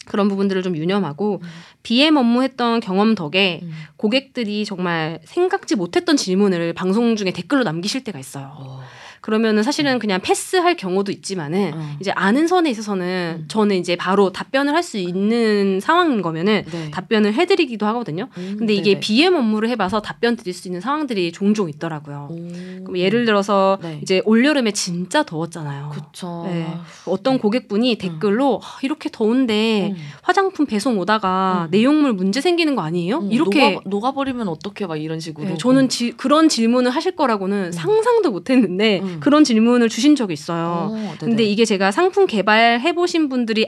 [0.06, 1.48] 그런 부분들을 좀 유념하고 음.
[1.84, 3.72] BM 업무했던 경험 덕에 음.
[3.98, 8.52] 고객들이 정말 생각지 못했던 질문을 방송 중에 댓글로 남기실 때가 있어요.
[8.58, 8.82] 어.
[9.22, 11.96] 그러면은 사실은 그냥 패스할 경우도 있지만은 음.
[12.00, 13.46] 이제 아는 선에 있어서는 음.
[13.48, 16.90] 저는 이제 바로 답변을 할 수 있는 상황인 거면은 네.
[16.90, 18.28] 답변을 해드리기도 하거든요.
[18.38, 19.00] 음, 근데 이게 네네.
[19.00, 22.30] BM 업무를 해봐서 답변 드릴 수 있는 상황들이 종종 있더라고요.
[22.32, 22.36] 오.
[22.84, 24.00] 그럼 예를 들어서 네.
[24.02, 25.92] 이제 올 여름에 진짜 더웠잖아요.
[25.94, 26.46] 그쵸.
[26.48, 26.66] 네.
[27.06, 30.02] 어떤 고객분이 댓글로 아, 이렇게 더운데 음.
[30.24, 31.72] 화장품 배송 오다가 음.
[31.72, 33.20] 내용물 문제 생기는 거 아니에요?
[33.20, 35.48] 음, 이렇게 녹아, 녹아 버리면 어떡해 막 이런 식으로.
[35.48, 39.20] 네, 저는 지- 그런 질문을 하실 거라고는 상상도 못했는데 음.
[39.20, 40.90] 그런 질문을 주신 적이 있어요.
[40.92, 41.18] 어, 네네.
[41.20, 43.68] 근데 이게 제가 상품 개발해 보신 분들이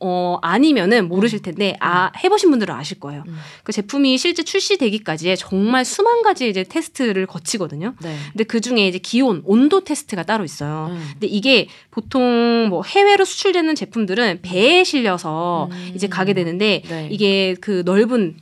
[0.00, 3.22] 어 아니면은 모르실 텐데 아 해보신 분들은 아실 거예요.
[3.26, 3.36] 음.
[3.62, 7.94] 그 제품이 실제 출시되기까지에 정말 수만 가지 이제 테스트를 거치거든요.
[8.02, 8.16] 네.
[8.32, 10.88] 근데 그 중에 이제 기온, 온도 테스트가 따로 있어요.
[10.90, 11.00] 음.
[11.12, 15.92] 근데 이게 보통 뭐 해외로 수출되는 제품들은 배에 실려서 음.
[15.94, 17.08] 이제 가게 되는데 네.
[17.10, 18.36] 이게 그 넓은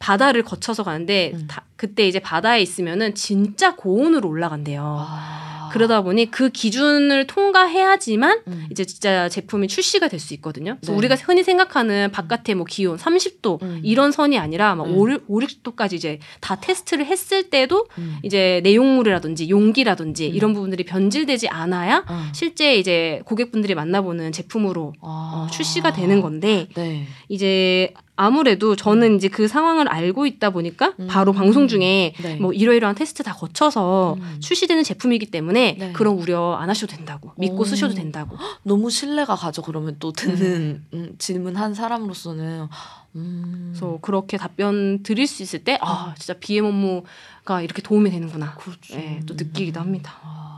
[0.00, 1.46] 바다를 거쳐서 가는데 음.
[1.48, 4.82] 다- 그때 이제 바다에 있으면은 진짜 고온으로 올라간대요.
[5.08, 5.53] 아.
[5.74, 8.66] 그러다 보니 그 기준을 통과해야지만 음.
[8.70, 10.76] 이제 진짜 제품이 출시가 될 수 있거든요.
[10.80, 10.98] 그래서 네.
[10.98, 13.80] 우리가 흔히 생각하는 바깥에 뭐 기온 30도 음.
[13.82, 14.96] 이런 선이 아니라 막 음.
[14.96, 18.18] 5, 5, 60도까지 이제 다 테스트를 했을 때도 음.
[18.22, 20.34] 이제 내용물이라든지 용기라든지 음.
[20.34, 22.22] 이런 부분들이 변질되지 않아야 어.
[22.32, 25.46] 실제 이제 고객분들이 만나보는 제품으로 아.
[25.48, 27.06] 어, 출시가 되는 건데 네.
[27.28, 31.08] 이제 아무래도 저는 이제 그 상황을 알고 있다 보니까 음.
[31.08, 32.36] 바로 방송 중에 네.
[32.36, 34.36] 뭐 이러이러한 테스트 다 거쳐서 음.
[34.40, 35.92] 출시되는 제품이기 때문에 네.
[35.92, 37.64] 그런 우려 안 하셔도 된다고 믿고 오.
[37.64, 39.62] 쓰셔도 된다고 너무 신뢰가 가죠.
[39.62, 40.98] 그러면 또 듣는 네.
[40.98, 42.68] 음, 질문한 사람으로서는
[43.16, 43.72] 음.
[43.72, 48.94] 그래서 그렇게 답변 드릴 수 있을 때 아 진짜 BM 업무가 이렇게 도움이 되는구나 그렇죠.
[48.94, 50.14] 네, 또 느끼기도 합니다.
[50.22, 50.53] 아.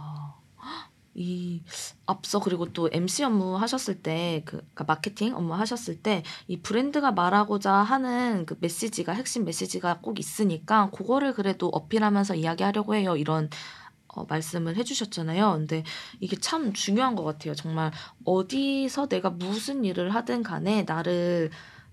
[1.18, 1.62] 이
[2.04, 7.72] 앞서 그리고 또 MC 업무 하셨을 때 그 마케팅 업무 하셨을 때 이 브랜드가 말하고자
[7.72, 13.16] 하는 그 메시지가 핵심 메시지가 꼭 있으니까 그거를 그래도 어필하면서 이야기하려고 해요.
[13.16, 13.48] 이런
[14.08, 15.52] 어, 말씀을 해주셨잖아요.
[15.52, 15.84] 근데
[16.20, 17.54] 이게 참 중요한 것 같아요.
[17.54, 17.92] 정말
[18.24, 21.50] 어디서 내가 무슨 일을 하든 간에 나를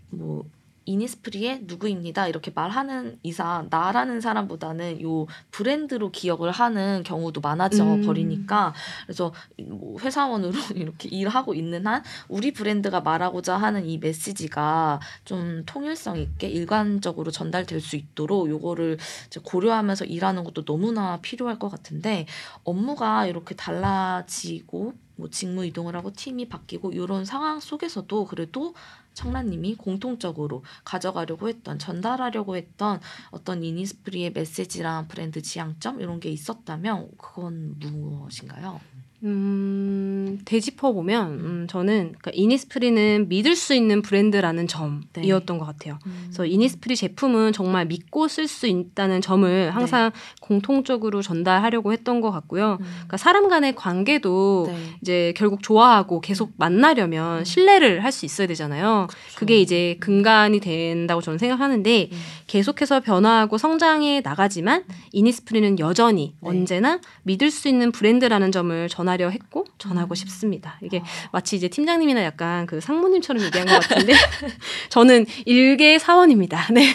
[0.10, 0.46] 뭐
[0.86, 8.02] 이니스프리의 누구입니다 이렇게 말하는 이상 나라는 사람보다는 요 브랜드로 기억을 하는 경우도 많아져 음.
[8.02, 8.74] 버리니까
[9.06, 9.34] 그래서
[9.68, 16.48] 뭐 회사원으로 이렇게 일하고 있는 한 우리 브랜드가 말하고자 하는 이 메시지가 좀 통일성 있게
[16.48, 18.98] 일관적으로 전달될 수 있도록 요거를
[19.44, 22.26] 고려하면서 일하는 것도 너무나 필요할 것 같은데
[22.64, 28.74] 업무가 이렇게 달라지고 뭐 직무 이동을 하고 팀이 바뀌고 이런 상황 속에서도 그래도
[29.14, 33.00] 청라님이 공통적으로 가져가려고 했던 전달하려고 했던
[33.32, 38.80] 어떤 이니스프리의 메시지랑 브랜드 지향점 이런 게 있었다면 그건 무엇인가요?
[39.26, 45.60] 음, 되짚어 보면 음, 저는 그러니까 이니스프리는 믿을 수 있는 브랜드라는 점이었던 네.
[45.60, 45.98] 것 같아요.
[46.06, 46.24] 음.
[46.26, 50.12] 그래서 이니스프리 제품은 정말 믿고 쓸 수 있다는 점을 항상
[50.42, 52.78] 공통적으로 전달하려고 했던 것 같고요.
[52.82, 52.86] 음.
[52.86, 54.78] 그러니까 사람 간의 관계도 네.
[55.02, 57.44] 이제 결국 좋아하고 계속 만나려면 음.
[57.44, 59.08] 신뢰를 할 수 있어야 되잖아요.
[59.10, 59.40] 그쵸.
[59.40, 62.18] 그게 이제 근간이 된다고 저는 생각하는데 음.
[62.46, 66.50] 계속해서 변화하고 성장해 나가지만 이니스프리는 여전히 네.
[66.50, 70.16] 언제나 믿을 수 있는 브랜드라는 점을 전하 려 했고 전하고 음.
[70.16, 70.80] 싶습니다.
[70.82, 71.04] 이게 아.
[71.32, 74.14] 마치 이제 팀장님이나 약간 그 상무님처럼 얘기한 것 같은데
[74.90, 76.70] 저는 일개 사원입니다.
[76.74, 76.94] 네.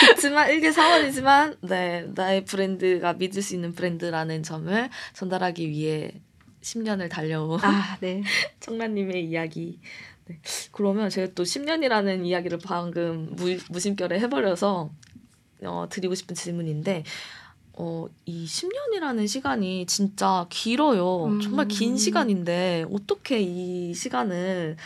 [0.00, 6.10] 그렇지만 일개 사원이지만 네 나의 브랜드가 믿을 수 있는 브랜드라는 점을 전달하기 위해
[6.62, 8.22] 10년을 달려온 아, 네.
[8.60, 9.78] 청라님의 이야기.
[10.26, 10.40] 네.
[10.72, 14.90] 그러면 제가 또 10년이라는 이야기를 방금 무, 무심결에 해버려서
[15.62, 17.04] 어, 드리고 싶은 질문인데
[17.76, 21.26] 어, 이 10년이라는 시간이 진짜 길어요.
[21.26, 21.40] 음.
[21.40, 24.76] 정말 긴 시간인데 어떻게 이 시간을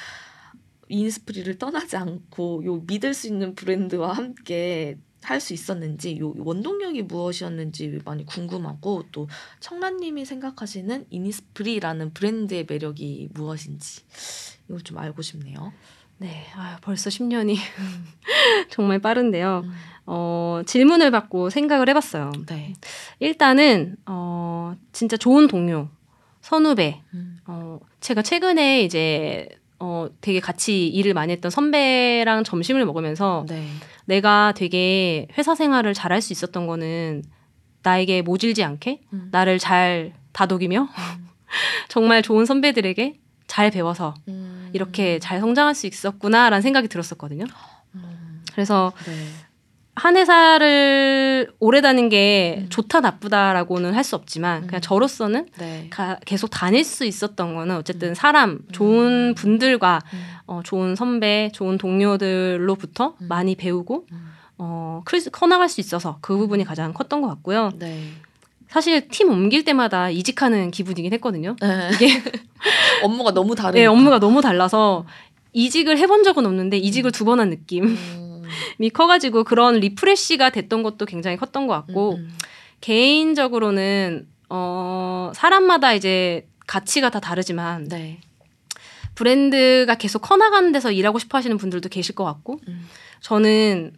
[0.88, 7.98] 이니스프리를 떠나지 않고 요 믿을 수 있는 브랜드와 함께 할 수 있었는지 요 원동력이 무엇이었는지
[8.04, 9.28] 많이 궁금하고 또
[9.60, 14.02] 청란님이 생각하시는 이니스프리라는 브랜드의 매력이 무엇인지
[14.68, 15.72] 이걸 좀 알고 싶네요.
[16.18, 16.46] 네.
[16.54, 17.56] 아, 벌써 10년이
[18.70, 19.62] 정말 빠른데요.
[19.64, 19.72] 음.
[20.06, 22.32] 어, 질문을 받고 생각을 해봤어요.
[22.46, 22.72] 네.
[23.20, 25.88] 일단은 어, 진짜 좋은 동료,
[26.40, 27.00] 선후배.
[27.14, 27.38] 음.
[27.46, 29.48] 어, 제가 최근에 이제
[29.80, 33.68] 어, 되게 같이 일을 많이 했던 선배랑 점심을 먹으면서 네.
[34.06, 37.22] 내가 되게 회사 생활을 잘할 수 있었던 거는
[37.82, 39.28] 나에게 모질지 않게 음.
[39.30, 40.88] 나를 잘 다독이며
[41.88, 44.47] 정말 좋은 선배들에게 잘 배워서 음.
[44.72, 47.44] 이렇게 잘 성장할 수 있었구나라는 생각이 들었었거든요.
[47.94, 48.42] 음.
[48.52, 49.12] 그래서 네.
[49.94, 52.66] 한 회사를 오래 다닌 게 음.
[52.68, 54.80] 좋다 나쁘다라고는 할 수 없지만 그냥 음.
[54.80, 55.86] 저로서는 네.
[55.90, 58.14] 가- 계속 다닐 수 있었던 거는 어쨌든 음.
[58.14, 59.34] 사람, 좋은 음.
[59.34, 60.24] 분들과 음.
[60.46, 63.28] 어, 좋은 선배, 좋은 동료들로부터 음.
[63.28, 64.32] 많이 배우고 음.
[64.58, 67.70] 어, 클- 커나갈 수 있어서 그 부분이 가장 컸던 것 같고요.
[67.78, 68.10] 네.
[68.68, 71.56] 사실 팀 옮길 때마다 이직하는 기분이긴 했거든요.
[71.60, 71.90] 네.
[71.94, 72.08] 이게
[73.02, 73.80] 업무가 너무 다르니까.
[73.80, 75.06] 네, 업무가 너무 달라서
[75.52, 78.42] 이직을 해본 적은 없는데 이직을 두번 한 느낌이 음.
[78.92, 82.36] 커가지고 그런 refresh가 됐던 것도 굉장히 컸던 것 같고 음.
[82.80, 88.20] 개인적으로는 어, 사람마다 이제 가치가 다 다르지만 네.
[89.14, 92.86] 브랜드가 계속 커나가는 데서 일하고 싶어 하시는 분들도 계실 것 같고 음.
[93.20, 93.94] 저는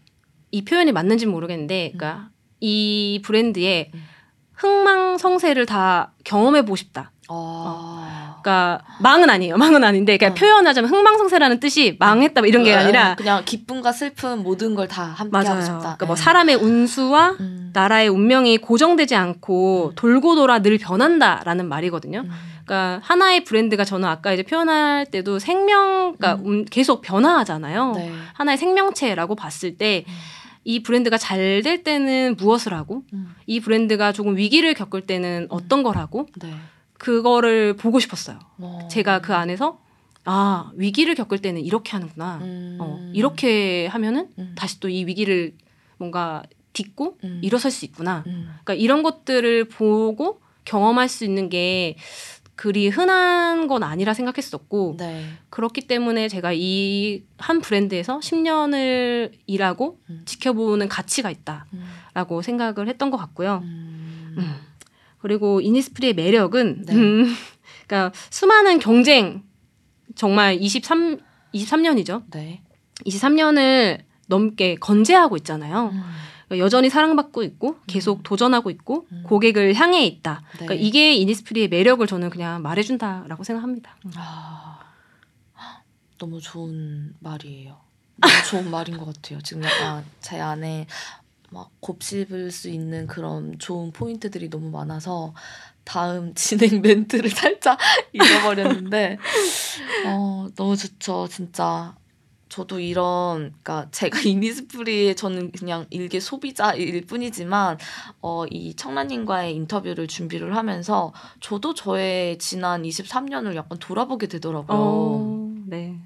[0.50, 4.04] 이 표현이 맞는지 는 모르겠는데 그러니까 이 브랜드의 음.
[4.60, 7.10] 흥망성쇠를 다 경험해 보고 싶다.
[7.28, 8.38] 아.
[8.42, 9.56] 그러니까 망은 아니에요.
[9.58, 10.40] 망은 아닌데 그러니까 어.
[10.40, 15.02] 표현하자면 흥망성쇠라는 뜻이 망했다 뭐 이런 게 아, 아니라 그냥 기쁨과 슬픔 모든 걸 다
[15.04, 15.50] 함께 맞아요.
[15.50, 15.78] 하고 싶다.
[15.78, 16.22] 그러니까 뭐 네.
[16.22, 17.70] 사람의 운수와 음.
[17.72, 19.94] 나라의 운명이 고정되지 않고 음.
[19.94, 22.20] 돌고 돌아 늘 변한다라는 말이거든요.
[22.20, 22.30] 음.
[22.64, 26.50] 그러니까 하나의 브랜드가 저는 아까 이제 표현할 때도 생명, 그러니까 음.
[26.60, 27.92] 음, 계속 변화하잖아요.
[27.96, 28.12] 네.
[28.34, 30.12] 하나의 생명체라고 봤을 때 음.
[30.64, 33.34] 이 브랜드가 잘 될 때는 무엇을 하고 음.
[33.46, 36.52] 이 브랜드가 조금 위기를 겪을 때는 어떤 걸 하고 네.
[36.94, 38.38] 그거를 보고 싶었어요.
[38.58, 38.88] 어.
[38.90, 39.80] 제가 그 안에서
[40.24, 42.38] 아 위기를 겪을 때는 이렇게 하는구나.
[42.42, 42.76] 음.
[42.80, 44.54] 어, 이렇게 하면은 음.
[44.56, 45.54] 다시 또 이 위기를
[45.96, 46.42] 뭔가
[46.72, 47.40] 딛고 음.
[47.42, 48.22] 일어설 수 있구나.
[48.26, 48.48] 음.
[48.62, 51.96] 그러니까 이런 것들을 보고 경험할 수 있는 게
[52.60, 55.24] 그리 흔한 건 아니라 생각했었고 네.
[55.48, 60.22] 그렇기 때문에 제가 이 한 브랜드에서 10년을 일하고 음.
[60.26, 62.42] 지켜보는 가치가 있다라고 음.
[62.42, 63.60] 생각을 했던 것 같고요.
[63.64, 64.34] 음.
[64.38, 64.56] 음.
[65.18, 66.94] 그리고 이니스프리의 매력은 네.
[66.94, 67.34] 음,
[67.86, 69.42] 그러니까 수많은 경쟁
[70.14, 71.18] 정말 23
[71.54, 72.24] 23년이죠.
[72.30, 72.62] 네.
[73.06, 75.92] 23년을 넘게 건재하고 있잖아요.
[76.50, 76.56] 음.
[76.56, 79.22] 그러니까 여전히 사랑받고 있고 계속 도전하고 있고 음.
[79.24, 80.42] 고객을 향해 있다.
[80.52, 80.66] 네.
[80.66, 83.96] 그러니까 이게 이니스프리의 매력을 저는 그냥 말해준다라고 생각합니다.
[84.16, 84.80] 아,
[86.18, 87.78] 너무 좋은 말이에요.
[88.16, 89.40] 너무 좋은 말인 것 같아요.
[89.42, 90.86] 지금 약간 제 안에
[91.50, 95.34] 막 곱씹을 수 있는 그런 좋은 포인트들이 너무 많아서
[95.84, 97.78] 다음 진행 멘트를 살짝
[98.12, 99.18] 잊어버렸는데
[100.06, 101.94] 어, 너무 좋죠, 진짜.
[102.50, 107.78] 저도 이런, 그러니까 제가 이니스프리의 저는 그냥 일개 소비자일 뿐이지만,
[108.20, 114.78] 어, 이 청라님과의 인터뷰를 준비를 하면서 저도 저의 지난 23년을 약간 돌아보게 되더라고요.
[114.78, 115.39] 어,
[115.70, 115.96] 네.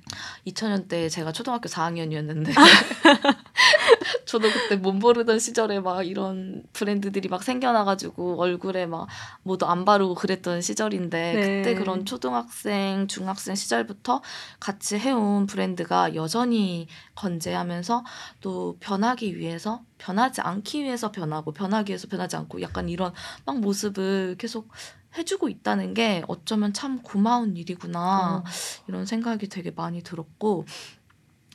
[0.46, 2.52] 2000년 때 제가 초등학교 4학년이었는데
[4.26, 9.08] 저도 그때 못 모르던 시절에 막 이런 브랜드들이 막 생겨나가지고 얼굴에 막
[9.42, 11.62] 뭐도 안 바르고 그랬던 시절인데 네.
[11.62, 14.20] 그때 그런 초등학생 중학생 시절부터
[14.60, 18.04] 같이 해온 브랜드가 여전히 건재하면서
[18.42, 23.14] 또 변하기 위해서 변하지 않기 위해서 변하고 변하기 위해서 변하지 않고 약간 이런
[23.46, 24.68] 막 모습을 계속
[25.16, 28.44] 해주고 있다는 게 어쩌면 참 고마운 일이구나 어.
[28.88, 30.64] 이런 생각이 되게 많이 들었고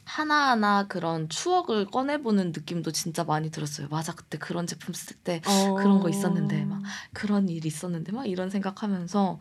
[0.06, 3.88] 하나하나 그런 추억을 꺼내보는 느낌도 진짜 많이 들었어요.
[3.90, 5.76] 맞아 그때 그런 제품 쓸때 어.
[5.76, 6.82] 그런 거 있었는데 막
[7.14, 9.40] 그런 일이 있었는데 막 이런 생각하면서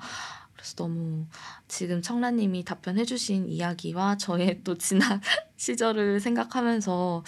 [0.53, 1.27] 그래서 너무
[1.69, 5.21] 지금 청라님이 답변해주신 이야기와 저의 또 지난
[5.57, 7.25] 시절을 생각하면서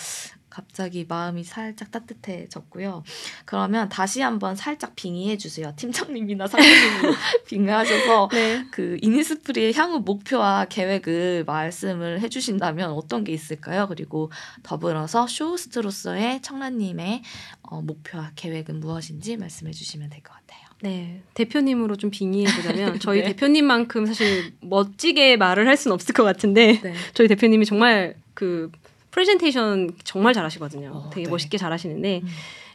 [0.51, 3.05] 갑자기 마음이 살짝 따뜻해졌고요.
[3.44, 5.72] 그러면 다시 한번 살짝 빙의해 주세요.
[5.76, 7.14] 팀장님이나 사장님이
[7.46, 8.66] 빙의하셔서 네.
[8.70, 13.86] 그 이니스프리의 향후 목표와 계획을 말씀을 해주신다면 어떤 게 있을까요?
[13.88, 14.30] 그리고
[14.62, 17.22] 더불어서 쇼호스트로서의 청라님의
[17.62, 20.61] 어, 목표와 계획은 무엇인지 말씀해 주시면 될 것 같아요.
[20.82, 23.26] 네, 대표님으로 좀 빙의해 보자면 저희 네.
[23.28, 26.94] 대표님만큼 사실 멋지게 말을 할 수는 없을 것 같은데 네.
[27.12, 28.70] 저희 대표님이 정말 그
[29.11, 30.91] 프레젠테이션 정말 잘하시거든요.
[30.93, 31.31] 어, 되게 네.
[31.31, 32.29] 멋있게 잘하시는데 음.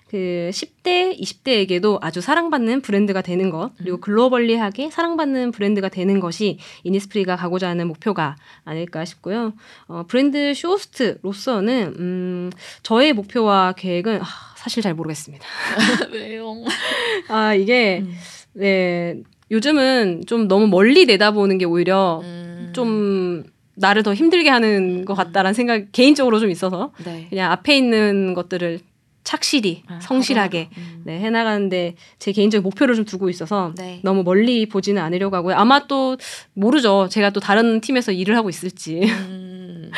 [0.07, 4.01] 그 10대, 20대에게도 아주 사랑받는 브랜드가 되는 것 그리고 음.
[4.01, 9.53] 글로벌리하게 사랑받는 브랜드가 되는 것이 이니스프리가 가고자 하는 목표가 아닐까 싶고요.
[9.87, 12.51] 어, 브랜드 쇼호스트로서는 음,
[12.83, 14.25] 저의 목표와 계획은 아,
[14.55, 15.45] 사실 잘 모르겠습니다.
[16.13, 16.53] 왜요?
[17.27, 18.13] 아 이게 음.
[18.53, 19.15] 네
[19.49, 22.69] 요즘은 좀 너무 멀리 내다보는 게 오히려 음.
[22.73, 23.43] 좀
[23.75, 27.27] 나를 더 힘들게 하는 것 같다라는 생각 개인적으로 좀 있어서 네.
[27.29, 28.79] 그냥 앞에 있는 것들을
[29.23, 30.69] 착실히 아, 성실하게.
[30.77, 31.01] 음.
[31.03, 33.99] 네, 해나가는데 제 개인적인 목표를 좀 두고 있어서 네.
[34.03, 35.55] 너무 멀리 보지는 않으려고 하고요.
[35.55, 36.15] 아마 또
[36.53, 37.07] 모르죠.
[37.09, 39.91] 제가 또 다른 팀에서 일을 하고 있을지 음.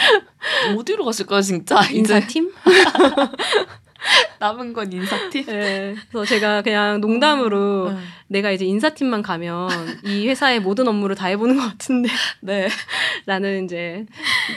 [0.78, 1.82] 어디로 가실까요, 진짜?
[1.92, 2.52] 인사팀?
[4.40, 5.46] 남은 건 인사팀.
[5.46, 5.96] 네.
[6.10, 7.98] 그래서 제가 그냥 농담으로 음.
[8.28, 9.70] 내가 이제 인사팀만 가면
[10.06, 12.10] 이 회사의 모든 업무를 다 해보는 것 같은데
[12.42, 12.68] 네.
[13.26, 14.06] 라는 이제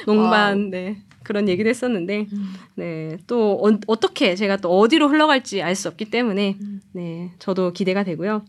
[0.07, 2.55] 농반 네, 그런 얘기도 했었는데 음.
[2.74, 6.81] 네, 또 어, 떻게 제가 또 어디로 흘러갈지 알 수 없기 때문에 음.
[6.93, 8.45] 네, 저도 기대가 되고요.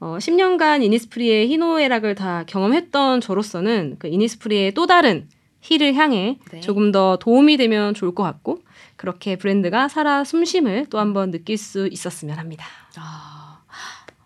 [0.00, 5.26] 어, 10년간 이니스프리의 희노애락을 다 경험했던 저로서는 그 이니스프리의 또 다른
[5.60, 6.60] 힐을 향해 네.
[6.60, 8.60] 조금 더 도움이 되면 좋을 것 같고
[8.98, 12.66] 그렇게 브랜드가 살아 숨쉼을 또 한번 느낄 수 있었으면 합니다.
[12.96, 13.62] 아,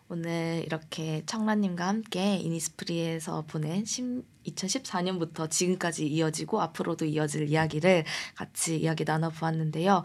[0.08, 8.04] 오늘 이렇게 청라님과 함께 이니스프리에서 보낸 2014년부터 지금까지 이어지고 앞으로도 이어질 이야기를
[8.34, 10.02] 같이 이야기 나눠보았는데요.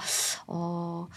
[0.47, 1.07] 어,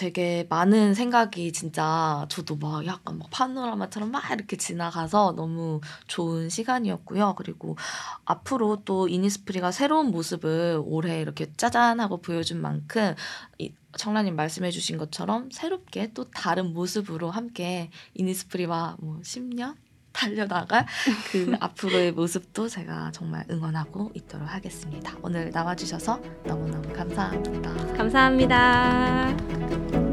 [0.00, 7.34] 되게 많은 생각이 진짜 저도 막 약간 막 파노라마처럼 막 이렇게 지나가서 너무 좋은 시간이었고요.
[7.36, 7.76] 그리고
[8.24, 13.14] 앞으로 또 이니스프리가 새로운 모습을 올해 이렇게 짜잔하고 보여준 만큼
[13.58, 19.74] 이 청라님 말씀해주신 것처럼 새롭게 또 다른 모습으로 함께 이니스프리와 뭐 10년
[20.12, 20.86] 달려나갈
[21.30, 25.14] 그 앞으로의 모습도 제가 정말 응원하고 있도록 하겠습니다.
[25.22, 27.74] 오늘 나와주셔서 너무너무 감사합니다.
[27.96, 30.09] 감사합니다.